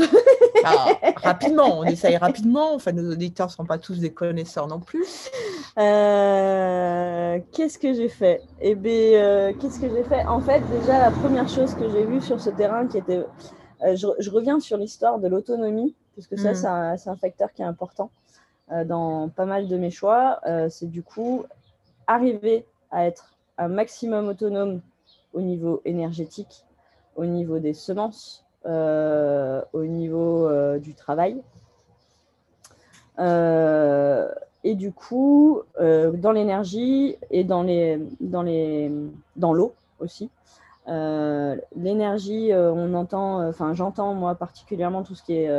[0.63, 2.75] Ah, rapidement, on essaye rapidement.
[2.75, 5.31] Enfin, nos auditeurs ne sont pas tous des connaisseurs non plus.
[5.79, 8.43] Euh qu'est-ce que j'ai fait?
[8.61, 10.27] Eh bien, qu'est-ce que j'ai fait?
[10.27, 13.25] En fait, déjà, la première chose que j'ai vue sur ce terrain qui était.
[13.81, 16.99] Je, reviens sur l'histoire de l'autonomie, parce que ça, mm.
[16.99, 18.11] c'est un, facteur qui est important
[18.85, 20.41] dans pas mal de mes choix.
[20.69, 21.47] c'est du coup
[22.07, 24.83] arriver à être un maximum autonome
[25.33, 26.67] au niveau énergétique,
[27.17, 31.43] au niveau des semences, au niveau du travail.
[34.63, 38.93] Et du coup, euh, dans l'énergie et dans les, dans les,
[39.37, 40.31] dans l'eau aussi.
[40.89, 45.51] Euh, l'énergie, euh, on entend, enfin j'entends moi particulièrement tout ce qui est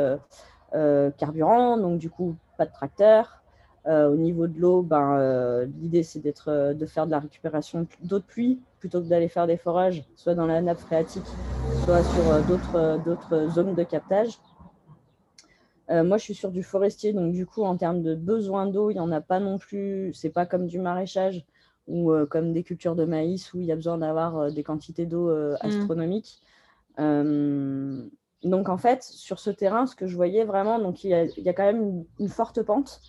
[1.18, 3.41] carburant, donc du coup pas de tracteur.
[3.86, 8.24] Au niveau de l'eau, ben, l'idée c'est d'être, de faire de la récupération d'eau de
[8.24, 11.26] pluie plutôt que d'aller faire des forages, soit dans la nappe phréatique,
[11.84, 14.38] soit sur d'autres, d'autres zones de captage.
[15.90, 18.90] Euh, moi, je suis sur du forestier, donc du coup, en termes de besoin d'eau,
[18.90, 20.12] il n'y en a pas non plus.
[20.14, 21.44] C'est pas comme du maraîchage
[21.86, 24.62] ou euh, comme des cultures de maïs où il y a besoin d'avoir euh, des
[24.62, 25.56] quantités d'eau mm.
[25.60, 26.40] astronomiques.
[26.98, 31.14] donc, en fait, sur ce terrain, ce que je voyais vraiment, donc il y
[31.48, 33.00] a, quand même une, forte pente.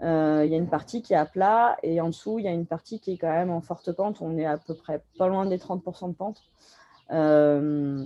[0.00, 2.52] Il y a une partie qui est à plat et en dessous, il y a
[2.52, 4.20] une partie qui est quand même en forte pente.
[4.20, 6.42] On est à peu près pas loin des 30% de pente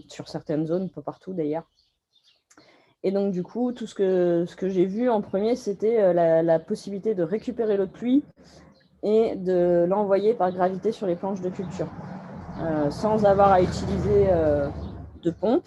[0.08, 1.64] sur certaines zones, pas partout d'ailleurs.
[3.04, 6.42] Et donc, du coup, tout ce que, ce que j'ai vu en premier, c'était euh,
[6.42, 8.22] la, possibilité de récupérer l'eau de pluie
[9.02, 11.88] et de l'envoyer par gravité sur les planches de culture,
[12.60, 14.68] euh, sans avoir à utiliser euh,
[15.22, 15.66] de pompe.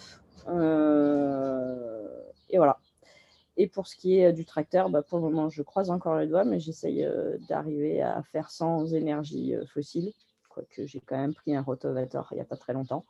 [3.56, 6.26] Et pour ce qui est du tracteur, bah, pour le moment, je croise encore les
[6.26, 7.08] doigts, mais j'essaye
[7.48, 10.12] d'arriver à faire sans énergie fossile,
[10.48, 13.04] quoique j'ai quand même pris un rotovator il n'y a pas très longtemps.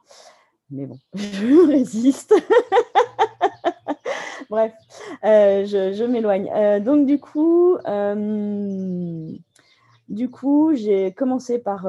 [0.71, 2.35] Mais bon, je résiste.
[4.51, 4.73] Bref,
[5.25, 6.51] euh, je, m'éloigne.
[6.55, 9.33] Euh, donc, du coup, euh,
[10.09, 11.83] du coup j'ai commencé par,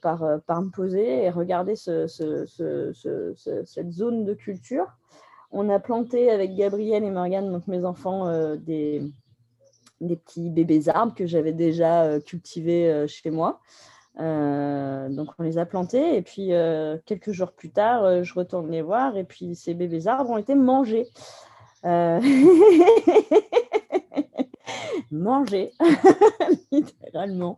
[0.00, 2.06] par, me poser et regarder ce,
[3.66, 4.86] cette zone de culture.
[5.50, 9.02] On a planté avec Gabriel et Morgane, donc mes enfants, des,
[10.00, 13.60] des petits bébés arbres que j'avais déjà cultivés chez moi.
[14.16, 16.50] donc on les a plantés et puis
[17.04, 20.54] quelques jours plus tard, je retourne les voir et puis ces bébés arbres ont été
[20.54, 21.08] mangés.
[25.00, 25.72] Euh, manger,
[26.72, 27.56] littéralement.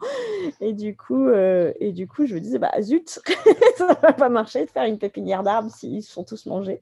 [0.60, 3.08] Et du, coup, euh, et du coup, je me disais, bah zut,
[3.76, 6.80] ça ne va pas marcher de faire une pépinière d'arbres s'ils sont tous mangés.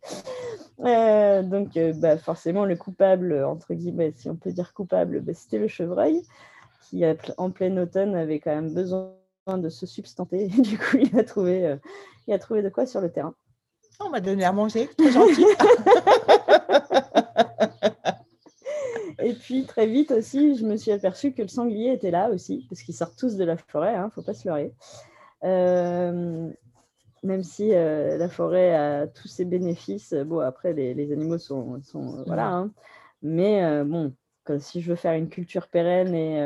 [0.81, 5.59] Euh, donc, bah, forcément, le coupable, entre guillemets, si on peut dire coupable, bah, c'était
[5.59, 6.23] le chevreuil,
[6.83, 7.05] qui,
[7.37, 9.13] en plein automne, avait quand même besoin
[9.47, 10.49] de se substanter.
[10.59, 11.77] du coup, il a, trouvé,
[12.27, 13.35] il a trouvé de quoi sur le terrain.
[14.03, 15.45] On m'a donné à manger, très gentil.
[19.23, 22.67] Et puis très vite aussi, je me suis aperçue que le sanglier était là aussi,
[22.69, 24.73] parce qu'ils sortent tous de la forêt, il hein, ne faut pas se leurrer.
[25.45, 26.51] Euh,
[27.23, 32.23] même si euh, la forêt a tous ses bénéfices, bon après les, animaux sont, sont
[32.27, 32.71] voilà, hein.
[33.23, 34.13] mais euh, bon,
[34.59, 36.37] si je veux faire une culture pérenne et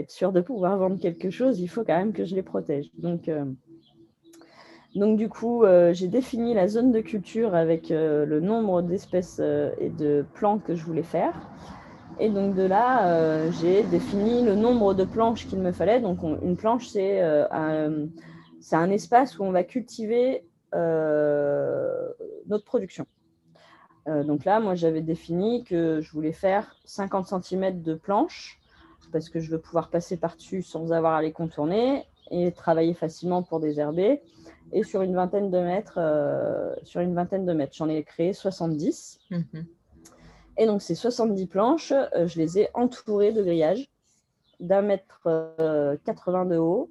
[0.00, 2.90] être sûr de pouvoir vendre quelque chose, il faut quand même que je les protège.
[2.98, 3.30] Donc
[4.94, 9.40] donc du coup, j'ai défini la zone de culture avec le nombre d'espèces
[9.78, 11.34] et de plants que je voulais faire.
[12.18, 16.00] Et donc de là, euh, j'ai défini le nombre de planches qu'il me fallait.
[16.00, 18.06] Donc une planche, c'est euh, un,
[18.72, 22.08] un, espace où on va cultiver euh,
[22.46, 23.06] notre production.
[24.06, 28.60] donc là, moi, j'avais défini que je voulais faire 50 cm de planche
[29.12, 33.42] parce que je veux pouvoir passer par-dessus sans avoir à les contourner et travailler facilement
[33.42, 34.22] pour désherber.
[34.72, 36.00] Et sur une vingtaine de mètres,
[36.82, 39.20] sur une vingtaine de mètres, j'en ai créé 70.
[40.58, 43.88] Et donc, ces 70 planches, euh, je les ai entourées de grillages
[44.58, 45.20] d'un mètre
[46.04, 46.90] 80 euh, de haut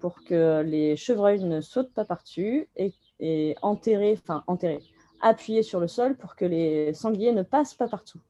[0.00, 4.82] pour que les chevreuils ne sautent pas par-dessus et, enterrées, enfin enterrées,
[5.20, 8.20] appuyées sur le sol pour que les sangliers ne passent pas partout.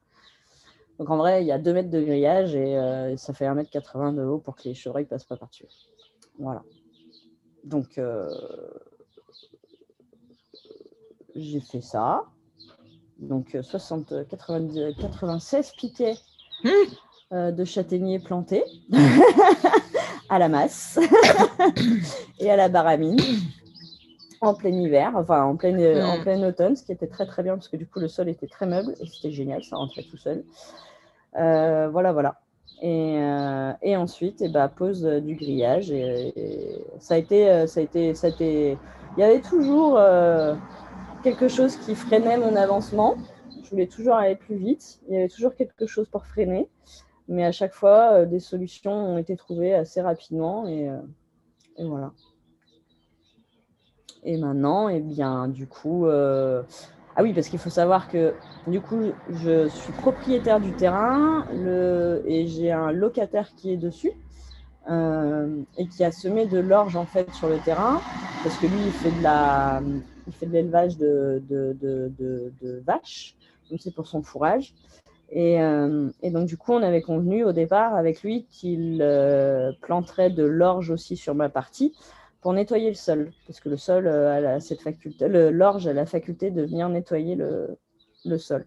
[0.97, 3.55] Donc en vrai, il y a 2 mètres de grillage et euh, ça fait 1
[3.55, 5.67] mètre 80 de haut pour que les chevreuils ne passent pas par-dessus.
[6.37, 6.63] Voilà.
[7.63, 7.99] Donc,
[11.35, 12.23] j'ai fait ça
[13.21, 16.15] donc 60, 90, 96 piquets
[16.63, 16.69] mmh.
[17.33, 18.63] euh, de châtaigniers plantés
[20.29, 20.99] à la masse
[22.39, 23.19] et à la baramine
[24.41, 26.21] en plein hiver, enfin en plein, euh, en mmh.
[26.21, 28.47] plein automne, ce qui était très très bien parce que du coup le sol était
[28.47, 30.43] très meuble et c'était génial, ça rentrait tout seul.
[31.35, 32.39] Euh, voilà, voilà.
[32.81, 33.19] Et,
[33.81, 35.91] et ensuite, et eh ben, pose du grillage.
[35.91, 38.77] Et, ça a été, ça a été, ça a été,
[39.17, 39.99] il y avait toujours
[41.23, 43.15] quelque chose qui freinait mon avancement.
[43.63, 44.99] Je voulais toujours aller plus vite.
[45.07, 46.67] Il y avait toujours quelque chose pour freiner.
[47.27, 50.67] Mais à chaque fois, euh, des solutions ont été trouvées assez rapidement.
[50.67, 50.97] Et, euh,
[51.77, 52.11] voilà.
[54.23, 56.63] Et maintenant, eh bien, du coup, euh,
[57.15, 58.33] ah oui, parce qu'il faut savoir que
[58.67, 61.45] du coup, je suis propriétaire du terrain
[62.25, 64.11] et j'ai un locataire qui est dessus
[64.89, 68.01] et qui a semé de l'orge en fait sur le terrain
[68.43, 69.81] parce que lui, il fait de la,
[70.29, 73.35] il fait de l'élevage de, de, de, vaches,
[73.69, 74.73] donc c'est pour son fourrage.
[75.31, 78.97] Et, euh, et, donc, du coup, on avait convenu au départ avec lui qu'il
[79.81, 81.93] planterait de l'orge aussi sur ma partie
[82.41, 86.05] pour nettoyer le sol, parce que le sol euh, a cette faculté, l'orge a la
[86.05, 87.77] faculté de venir nettoyer le,
[88.25, 88.65] le, sol.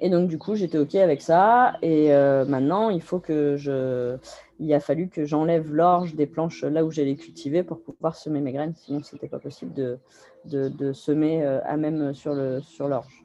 [0.00, 1.76] Et donc du coup, j'étais ok avec ça.
[1.80, 4.16] Et euh, maintenant, il faut que je,
[4.58, 8.40] il a fallu que j'enlève l'orge des planches là où j'allais cultiver pour pouvoir semer
[8.40, 8.74] mes graines.
[8.76, 9.98] Sinon, c'était pas possible de,
[10.44, 13.24] de, de, semer euh, à même sur le sur l'orge.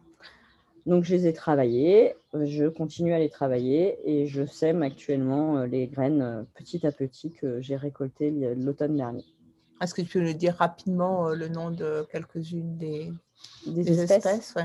[0.85, 5.65] Donc, je les ai travaillées, je continue à les travailler et je sème actuellement euh,
[5.65, 9.23] les graines euh, petit à petit que j'ai récoltées l'automne dernier.
[9.81, 13.13] Est-ce que tu peux nous dire rapidement euh, le nom de quelques-unes des,
[13.65, 14.55] des, espèces,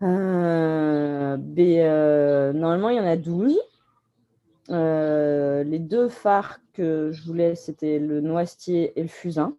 [0.00, 1.38] Normalement,
[2.90, 3.56] il y en a 12.
[4.68, 9.54] Les deux phares que je voulais, c'était le noisetier et le fusain.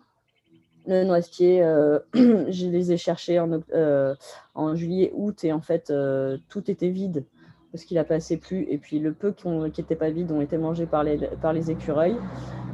[0.85, 4.15] Le noisetier, euh, je les ai cherchés en, euh,
[4.55, 7.25] en juillet, août, et en fait, euh, tout était vide
[7.73, 8.65] parce qu'il a pas assez plu.
[8.69, 11.69] Et puis, le peu qui n'étaient pas vides ont été mangés par les, par les
[11.69, 12.15] écureuils.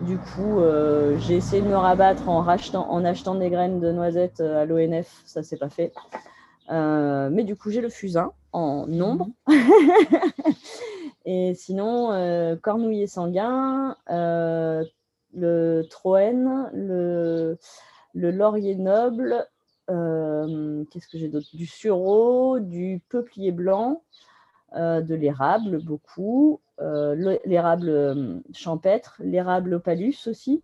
[0.01, 0.61] Du coup,
[1.17, 5.23] j'ai essayé de me rabattre en, rachetant, en achetant des graines de noisettes à l'ONF.
[5.25, 5.91] Ça, c'est pas fait.
[6.69, 9.29] mais du coup, j'ai le fusain en nombre.
[11.25, 17.57] et sinon, cornouiller sanguin, le troène, le
[18.13, 19.47] laurier noble,
[19.89, 21.47] euh, qu'est-ce que j'ai d'autre?
[21.53, 24.03] Du sureau, du peuplier blanc,
[24.75, 30.63] euh, de l'érable, beaucoup, euh, l'érable champêtre, l'érable opalus aussi.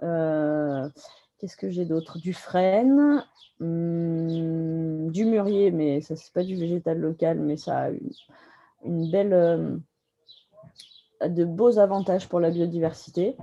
[0.00, 2.18] qu'est-ce que j'ai d'autre?
[2.18, 3.24] Du frêne,
[3.60, 7.90] hmm, du mûrier, mais ça, c'est pas du végétal local, mais ça a
[8.84, 9.80] belle.
[11.20, 13.36] de beaux avantages pour la biodiversité.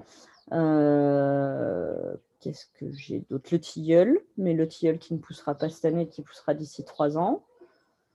[2.40, 3.50] Qu'est-ce que j'ai d'autre?
[3.52, 7.18] Le tilleul, mais le tilleul qui ne poussera pas cette année, qui poussera d'ici trois
[7.18, 7.44] ans.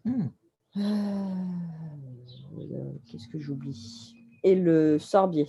[0.04, 0.28] Hmm.
[0.76, 0.82] Euh,
[3.06, 4.14] qu'est-ce que j'oublie?
[4.44, 5.48] Et le sorbier,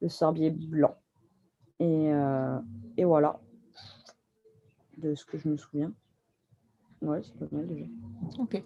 [0.00, 0.96] le sorbier blanc.
[1.80, 2.58] Et, euh,
[2.96, 3.40] et, voilà,
[4.98, 5.92] de ce que je me souviens.
[7.00, 7.86] Ouais, c'est pas mal déjà.
[8.38, 8.62] Ok.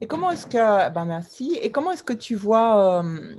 [0.00, 1.58] Et comment est-ce que, ben merci.
[1.62, 3.34] Et comment est-ce que tu vois, euh,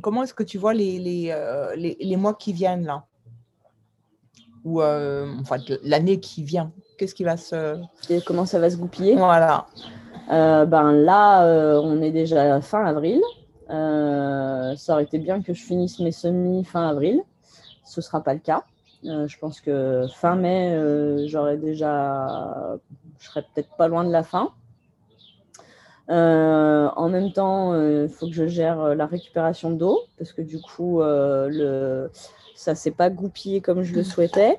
[0.00, 1.36] comment est-ce que tu vois les, les,
[1.76, 3.04] les, les mois qui viennent là?
[4.64, 7.80] Ou euh, enfin, l'année qui vient Qu'est-ce qui va se.
[8.26, 9.16] comment ça va se goupiller?
[9.16, 9.66] Voilà.
[10.30, 13.20] Euh, ben là, euh, on est déjà fin avril.
[13.68, 17.22] ça aurait été bien que je finisse mes semis fin avril.
[17.84, 18.64] Ce ne sera pas le cas.
[19.02, 22.78] je pense que fin mai, j'aurai déjà.
[23.18, 24.50] Je serai peut-être pas loin de la fin.
[26.12, 31.00] En même temps, il faut que je gère la récupération d'eau parce que du coup,
[32.54, 34.58] ça s'est pas goupillé comme je le souhaitais.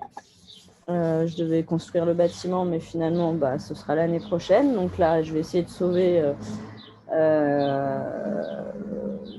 [0.89, 4.73] Euh, je devais construire le bâtiment, mais finalement, bah, ce sera l'année prochaine.
[4.73, 6.33] Donc là, je vais essayer de sauver, euh,
[7.13, 8.01] euh,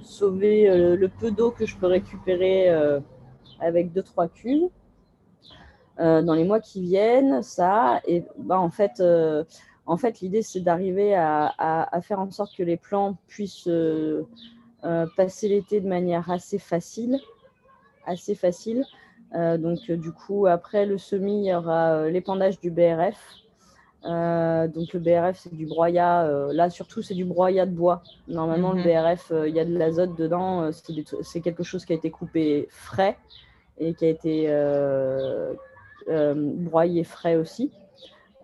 [0.02, 2.70] sauver le peu d'eau que je peux récupérer
[3.60, 4.68] avec deux trois cuves
[5.98, 7.42] dans les mois qui viennent.
[7.42, 9.02] Ça, et bah, en fait,
[9.86, 13.68] en fait, l'idée c'est d'arriver à, à, faire en sorte que les plants puissent
[15.16, 17.20] passer l'été de manière assez facile
[18.06, 18.84] assez facile.
[19.34, 23.18] Euh, donc, euh, du coup, après le semis, il y aura euh, l'épandage du BRF.
[24.04, 26.28] donc, le BRF, c'est du broyat.
[26.52, 28.02] là, surtout, c'est du broyat de bois.
[28.28, 28.84] Normalement, le mhm.
[28.84, 30.70] BRF, il y a de l'azote dedans.
[30.72, 33.16] c'est quelque chose qui a été coupé frais
[33.78, 34.48] et qui a été
[36.06, 37.72] broyé frais aussi.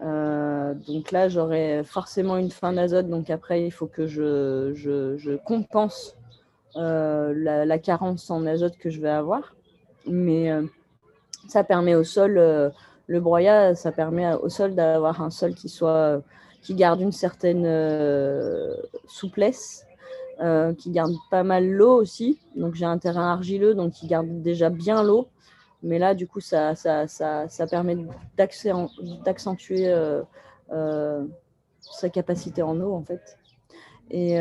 [0.01, 3.09] Donc là, j'aurai forcément une fin d'azote.
[3.09, 6.17] Donc après, il faut que je, compense
[6.77, 9.55] euh, la, carence en azote que je vais avoir.
[10.07, 10.63] Mais euh,
[11.49, 12.71] ça permet au sol, euh,
[13.07, 16.23] le broyat, ça permet au sol d'avoir un sol qui soit
[16.63, 17.65] qui garde une certaine
[19.07, 19.87] souplesse,
[20.77, 22.39] qui garde pas mal l'eau aussi.
[22.55, 25.29] Donc j'ai un terrain argileux, donc qui garde déjà bien l'eau.
[25.83, 27.97] Mais là, du coup, ça, ça, ça, ça permet
[28.37, 29.95] d'accentuer
[31.81, 33.39] sa capacité en eau, en fait.
[34.11, 34.37] Et,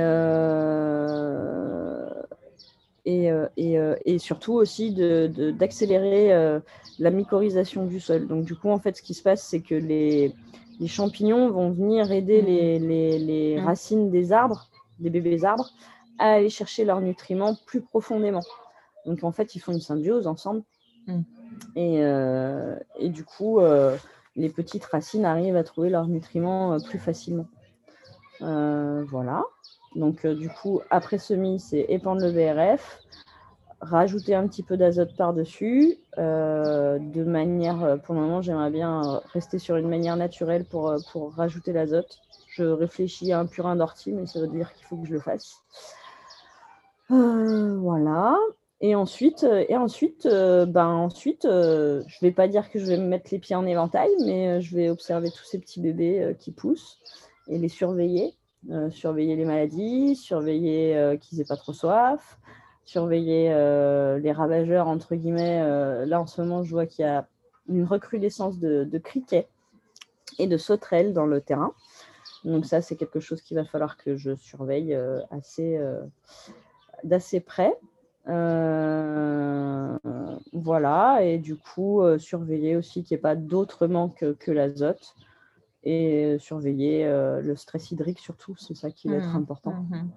[3.09, 6.59] et, euh, euh, et, surtout aussi d'accélérer de, euh,
[6.99, 8.27] la mycorhisation du sol.
[8.27, 10.33] Donc du coup, en fait, ce qui se passe, c'est que les,
[10.79, 12.87] les, champignons vont venir aider les, mmh.
[12.87, 13.65] les, les mmh.
[13.65, 14.67] racines des arbres,
[14.99, 15.69] des bébés arbres,
[16.17, 18.43] à aller chercher leurs nutriments plus profondément.
[19.05, 20.63] Donc en fait, ils font une symbiose ensemble.
[21.09, 21.23] Mm.
[21.75, 23.97] Et, euh, et du coup, euh,
[24.35, 27.47] les petites racines arrivent à trouver leurs nutriments euh, plus facilement.
[28.39, 29.43] Voilà.
[29.95, 32.99] Donc du coup, après semis, c'est épandre le VRF,
[33.81, 35.97] rajouter un petit peu d'azote par-dessus.
[36.17, 41.73] de manière, pour le moment, j'aimerais bien rester sur une manière naturelle pour, pour rajouter
[41.73, 42.19] l'azote.
[42.47, 45.19] Je réfléchis à un purin d'ortie, mais ça veut dire qu'il faut que je le
[45.19, 45.63] fasse.
[47.09, 48.37] Voilà.
[48.81, 52.79] Et ensuite, euh, et ensuite, euh, ben ensuite euh, je ne vais pas dire que
[52.79, 55.81] je vais me mettre les pieds en éventail, mais je vais observer tous ces petits
[55.81, 56.99] bébés qui poussent
[57.47, 58.33] et les surveiller.
[58.91, 62.37] Surveiller les maladies, surveiller qu'ils n'aient pas trop soif,
[62.83, 66.05] surveiller les ravageurs, entre guillemets.
[66.05, 67.25] Là, en ce moment, je vois qu'il y a
[67.69, 69.47] une recrudescence de, de criquets
[70.39, 71.73] et de sauterelles dans le terrain.
[72.43, 74.93] Donc ça, c'est quelque chose qu'il va falloir que je surveille
[75.31, 75.79] assez,
[77.05, 77.73] d'assez près.
[78.27, 79.97] Euh,
[80.53, 85.15] voilà, et du coup, euh, surveiller aussi qu'il n'y ait pas d'autre manque que l'azote
[85.83, 89.75] et surveiller euh, le stress hydrique surtout, c'est ça qui va être Mhm, important.
[89.89, 90.11] mhm.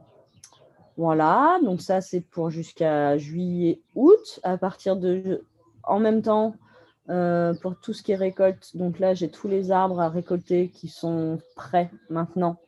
[0.96, 4.40] Voilà, donc ça c'est pour jusqu'à juillet-août.
[4.42, 5.44] À partir de,
[5.84, 6.54] en même temps,
[7.62, 10.88] pour tout ce qui est récolte, donc là j'ai tous les arbres à récolter qui
[10.88, 12.58] sont prêts maintenant.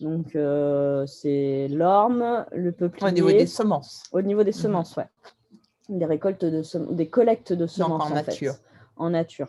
[0.00, 3.06] Donc euh, c'est l'orme, le peuplier.
[3.08, 4.02] Au niveau des semences.
[4.12, 4.56] Au niveau des Mhm.
[4.56, 5.06] semences, ouais.
[5.88, 8.54] Des récoltes de sem- des collectes de Donc semences en en, nature.
[8.54, 8.60] fait.
[8.96, 9.48] En nature.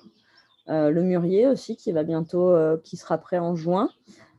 [0.70, 3.90] Euh, le mûrier aussi qui va bientôt, euh, qui sera prêt en juin.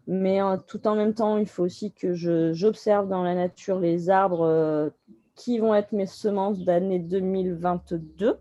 [0.08, 0.38] Mais
[0.68, 4.92] tout en même temps, il faut aussi que j'observe dans la nature les arbres
[5.34, 8.36] qui vont être mes semences d'année 2022.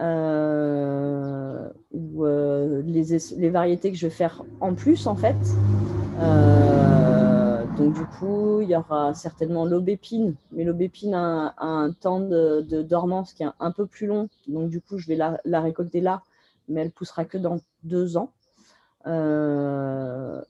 [0.00, 2.24] euh, ou
[2.84, 5.36] les, es- les variétés que je vais faire en plus en fait.
[6.20, 12.82] Euh, donc du coup, il y aura certainement l'aubépine, mais l'aubépine a, un- temps de,
[12.82, 14.28] dormance qui est un, peu plus long.
[14.46, 16.22] Donc du coup, je vais la, récolter là,
[16.68, 18.32] mais elle poussera que dans deux ans.
[19.06, 20.40] Euh,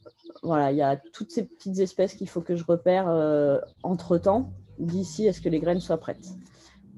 [0.43, 4.53] voilà, il y a toutes ces petites espèces qu'il faut que je repère euh, entre-temps,
[4.79, 6.29] d'ici à ce que les graines soient prêtes.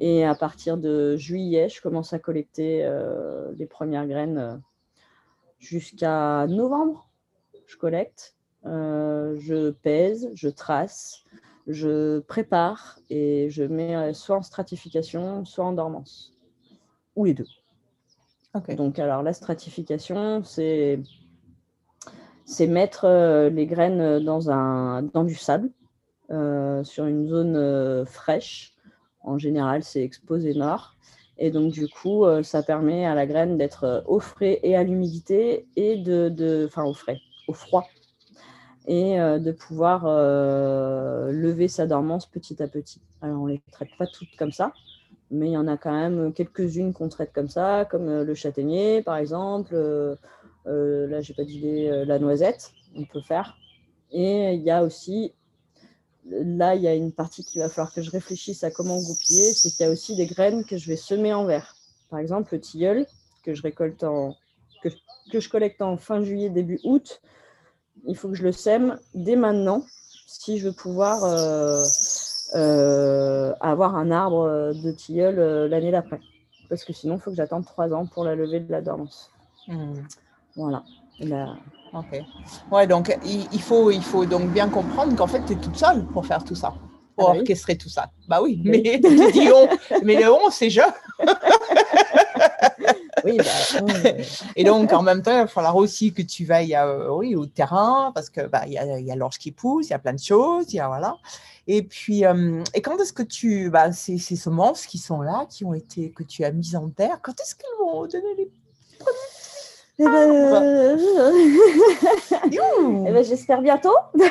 [0.00, 2.86] Et à partir de juillet, je commence à collecter
[3.56, 4.60] les premières graines
[5.58, 7.08] jusqu'à novembre.
[7.66, 8.35] Je collecte,
[8.66, 11.24] euh, je pèse, je trace,
[11.66, 16.32] je prépare et je mets euh, soit en stratification, soit en dormance.
[17.16, 17.46] Ou les deux.
[18.76, 21.00] Donc, alors la stratification, c'est
[22.44, 25.70] c'est mettre euh, les graines dans, un, dans du sable,
[26.30, 28.74] euh, sur une zone fraîche.
[29.20, 30.94] En général, c'est exposé nord.
[31.38, 35.66] Et donc, du coup, ça permet à la graine d'être au frais et à l'humidité,
[35.76, 37.86] et de, de, enfin au frais, au froid,
[38.86, 43.00] et euh, de pouvoir euh, lever sa dormance petit à petit.
[43.20, 44.72] Alors, on ne les traite pas toutes comme ça,
[45.30, 48.34] mais il y en a quand même quelques-unes qu'on traite comme ça, comme euh, le
[48.34, 49.74] châtaignier, par exemple.
[49.74, 50.16] Euh,
[50.66, 53.56] là, j'ai pas d'idée, la noisette, on peut faire.
[54.10, 55.32] Et il y a aussi,
[56.28, 59.52] là, il y a une partie qu'il va falloir que je réfléchisse à comment goupiller,
[59.52, 61.76] c'est qu'il y a aussi des graines que je vais semer en verre.
[62.08, 63.06] Par exemple, le tilleul,
[63.44, 64.34] que je récolte en,
[64.82, 64.88] que,
[65.30, 67.20] que je collecte en fin juillet, début août,
[68.06, 69.82] il faut que je le sème dès maintenant
[70.26, 71.84] si je veux pouvoir euh,
[72.54, 76.20] euh, avoir un arbre de tilleul euh, l'année d'après.
[76.68, 79.30] Parce que sinon, il faut que j'attende trois ans pour la levée de la dormance.
[79.68, 79.94] Hmm.
[80.56, 80.82] Voilà.
[81.20, 81.56] La-
[81.92, 82.20] Ok.
[82.70, 85.76] Ouais, donc il, il faut, il faut donc bien comprendre qu'en fait, tu es toute
[85.76, 86.74] seule pour faire tout ça,
[87.16, 87.38] pour Ah bah oui.
[87.40, 88.10] orchestrer tout ça.
[88.28, 88.82] Bah oui, Oui.
[88.84, 88.98] mais
[89.32, 89.68] dis on,
[90.02, 90.80] mais le on, c'est je.
[93.26, 93.44] Oui, bah,
[93.82, 94.22] euh,
[94.56, 97.46] Et donc, en même temps, il va falloir aussi que tu veilles euh, oui, au
[97.46, 99.94] terrain, parce que bah, il y a, il y a l'orge qui pousse, il y
[99.94, 101.16] a plein de choses, il y a, voilà.
[101.66, 105.46] Et puis, euh, et quand est-ce que tu, bah, ces, ces semences qui sont là,
[105.50, 108.50] qui ont été, que tu as mises en terre, quand est-ce qu'elles vont donner les
[109.98, 110.96] eh ben, euh,
[112.50, 113.96] Youhou eh ben, j'espère bientôt.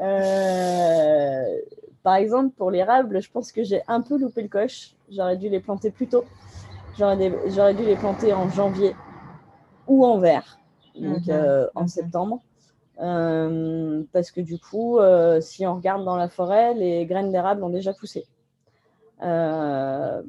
[0.00, 1.44] Euh,
[2.02, 4.94] par exemple, pour l'érable, je pense que j'ai un peu loupé le coche.
[5.10, 6.24] J'aurais dû les planter plus tôt.
[6.96, 8.94] J'aurais dû les planter en janvier
[9.86, 10.58] ou en vert,
[10.94, 11.88] donc Mhm, euh, en mhm.
[11.88, 12.40] septembre.
[13.00, 17.64] Euh, parce que du coup, euh, si on regarde dans la forêt, les graines d'érable
[17.64, 18.24] ont déjà poussé.
[19.22, 20.22] Euh,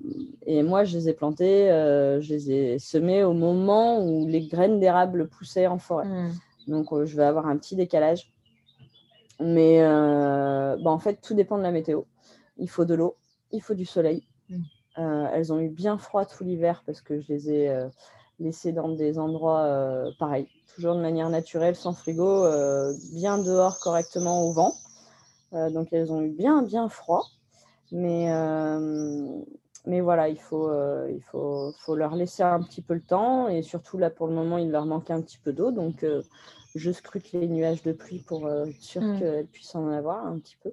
[0.46, 4.80] et moi, je les ai plantées, je les ai semées au moment où les graines
[4.80, 6.06] d'érable poussaient en forêt.
[6.06, 6.32] Hmm.
[6.68, 8.32] Donc, je vais avoir un petit décalage.
[9.42, 12.04] Mais euh, bah, en fait, tout dépend de la météo.
[12.58, 13.18] Il faut de l'eau,
[13.52, 14.28] il faut du soleil.
[14.50, 14.62] Mm.
[14.98, 17.88] Euh, elles ont eu bien froid tout l'hiver parce que je les ai euh,
[18.40, 22.46] laissées dans des endroits pareils, toujours de manière naturelle, sans frigo,
[23.14, 24.74] bien dehors correctement au vent.
[25.52, 27.26] Donc elles ont eu bien, bien froid.
[27.92, 28.32] Mais,
[29.86, 30.72] mais voilà, il, faut,
[31.08, 33.48] il faut, faut, leur laisser un petit peu le temps.
[33.48, 35.72] Et surtout, là, pour le moment, il leur manque un petit peu d'eau.
[35.72, 36.04] Donc,
[36.76, 39.20] je scrute les nuages de pluie pour être sûr mmh.
[39.20, 40.72] qu'elles puissent en avoir un petit peu.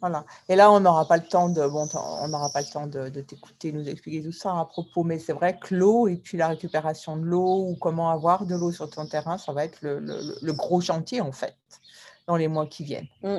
[0.00, 0.24] Voilà.
[0.48, 3.08] Et là, on n'aura pas le temps de, bon, on n'aura pas le temps de,
[3.20, 6.48] t'écouter, nous expliquer tout ça à propos, mais c'est vrai que l'eau et puis la
[6.48, 9.98] récupération de l'eau ou comment avoir de l'eau sur ton terrain, ça va être le,
[9.98, 11.56] le, gros chantier en fait
[12.28, 13.08] dans les mois qui viennent.
[13.22, 13.38] Mmh.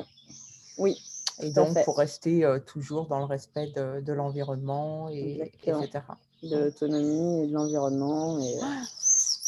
[0.78, 0.97] Oui.
[1.41, 6.02] Et donc, pour rester euh, toujours dans le respect de, de l'environnement, et, etc.
[6.43, 8.58] De l'autonomie et de l'environnement, et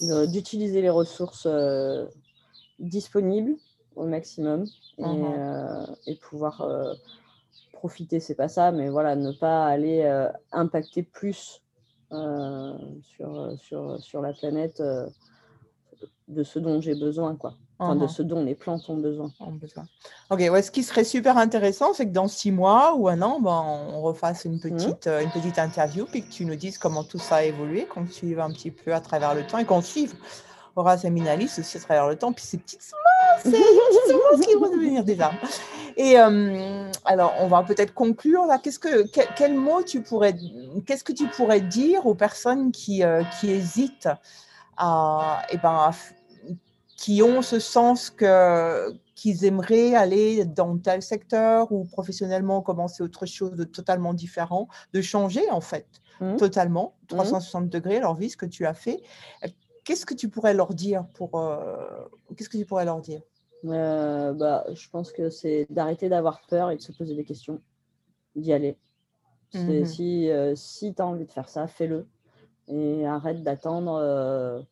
[0.09, 2.05] euh, d'utiliser les ressources euh,
[2.81, 3.55] disponibles
[3.95, 4.65] au maximum
[4.97, 6.93] et, mmh euh, et pouvoir euh,
[7.73, 11.61] profiter, c'est pas ça, mais voilà, ne pas aller euh, impacter plus
[12.11, 14.83] sur, sur, sur la planète
[16.27, 17.55] de ce dont j'ai besoin, quoi.
[17.79, 19.31] Enfin, de mmh ce dont les plantes ont besoin.
[19.53, 19.85] besoin.
[20.29, 23.39] Ok, ouais, ce qui serait super intéressant, c'est que dans six mois ou un an,
[23.39, 23.63] ben,
[23.93, 24.59] on refasse une mmh.
[24.59, 28.05] petite, une petite interview, puis que tu nous dises comment tout ça a évolué, qu'on
[28.05, 30.13] suive un petit peu à travers le temps et qu'on suive
[31.03, 34.55] Et Minalis aussi à travers le temps, puis ces petites semences, ces petites semences qui
[34.55, 35.37] vont devenir des arbres.
[35.97, 38.57] Et euh, alors, on va peut-être conclure là.
[38.57, 39.05] Qu'est-ce que,
[39.35, 40.35] quel, mot tu pourrais,
[40.85, 44.09] qu'est-ce que tu pourrais dire aux personnes qui, euh, qui hésitent
[44.77, 45.91] à, et eh ben,
[46.97, 53.27] qui ont ce sens que qu'ils aimeraient aller dans tel secteur ou professionnellement commencer autre
[53.27, 55.85] chose de totalement différent, de changer en fait,
[56.21, 56.37] mmh.
[56.37, 57.69] totalement, 360 mmh.
[57.69, 58.99] degrés, leur vie, ce que tu as fait
[59.83, 62.05] qu'est-ce que tu pourrais leur dire pour euh,
[62.35, 63.21] qu'est-ce que tu pourrais leur dire?
[63.65, 67.61] Euh, bah, je pense que c'est d'arrêter d'avoir peur et de se poser des questions,
[68.35, 68.77] d'y aller.
[69.53, 72.07] Mmh si, euh, si tu as envie de faire ça, fais-le.
[72.67, 74.65] Et arrête d'attendre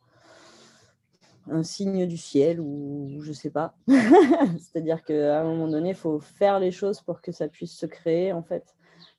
[1.51, 3.74] un signe du ciel ou je sais pas.
[3.88, 7.86] C'est-à-dire qu'à un moment donné, il faut faire les choses pour que ça puisse se
[7.86, 8.32] créer.
[8.32, 8.74] En fait,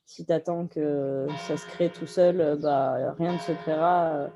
[0.06, 4.30] si tu attends que ça se crée tout seul, bah, rien ne se créera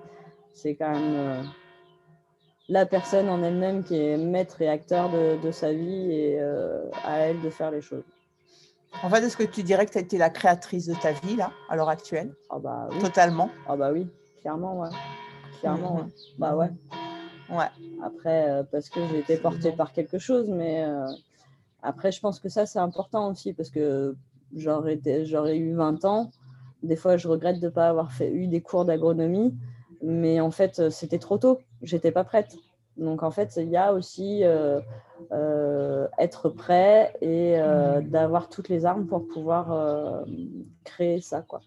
[0.54, 1.42] c'est quand même euh,
[2.68, 7.18] la personne en elle-même qui est maître et acteur de, sa vie et euh, à
[7.18, 8.04] elle de faire les choses.
[9.02, 11.36] En fait, est-ce que tu dirais que tu as été la créatrice de ta vie,
[11.36, 12.32] là, à l'heure actuelle?
[12.48, 12.98] Ah bah, oui.
[13.00, 14.06] Totalement Ah bah oui,
[14.40, 14.88] clairement, ouais.
[15.58, 16.10] Clairement, mhm.
[16.38, 16.70] Bah ouais.
[17.50, 17.66] Ouais.
[18.02, 20.86] Après, euh, parce que j'ai été portée par quelque chose, mais
[21.82, 24.16] après, je pense que ça, c'est important aussi, parce que
[24.54, 26.30] j'aurais eu 20 ans.
[26.84, 29.54] Des fois, je regrette de ne pas avoir fait, eu des cours d'agronomie
[30.04, 31.60] mais en fait, euh, c'était trop tôt.
[31.82, 32.56] J'étais pas prête.
[32.96, 34.80] Donc, en fait, il y a aussi euh,
[35.32, 37.56] euh, être prêt et
[38.02, 40.24] d'avoir toutes les armes pour pouvoir
[40.84, 41.42] créer ça.
[41.42, 41.60] Quoi.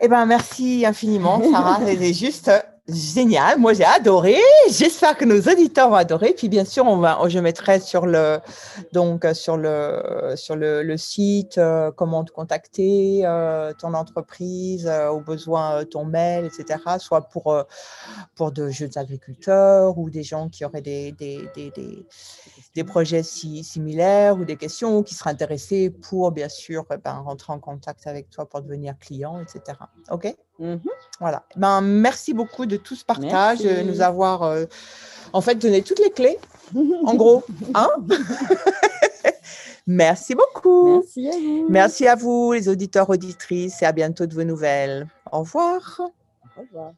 [0.00, 1.80] Eh ben, merci infiniment, Sarah.
[1.86, 2.50] C'était juste
[2.86, 4.36] Génial, moi j'ai adoré.
[4.68, 6.34] J'espère que nos auditeurs vont adorer.
[6.36, 8.40] Puis bien sûr, on va, je mettrai sur le
[8.92, 15.20] donc sur le sur le, site euh, comment te contacter, euh, ton entreprise, euh, au
[15.20, 16.78] besoin ton mail, etc.
[16.98, 17.56] Soit pour
[18.34, 21.72] pour de jeunes agriculteurs ou des gens qui auraient des des, des,
[22.74, 27.14] des, projets si, similaires ou des questions qui seraient intéressés pour bien sûr eh ben,
[27.14, 29.78] rentrer en contact avec toi pour devenir client, etc.
[30.10, 30.36] Ok?
[30.58, 30.76] Mmh
[31.20, 31.44] voilà.
[31.56, 34.64] Ben, merci beaucoup de tout ce partage, de nous avoir euh,
[35.32, 36.38] en fait donné toutes les clés,
[37.04, 37.44] en gros.
[37.74, 37.88] Hein?
[39.86, 40.96] Merci beaucoup.
[40.96, 41.66] Merci à vous.
[41.68, 45.06] Merci à vous, les auditeurs, auditrices, et à bientôt de vos nouvelles.
[45.30, 46.00] Au revoir.
[46.56, 46.92] Au revoir.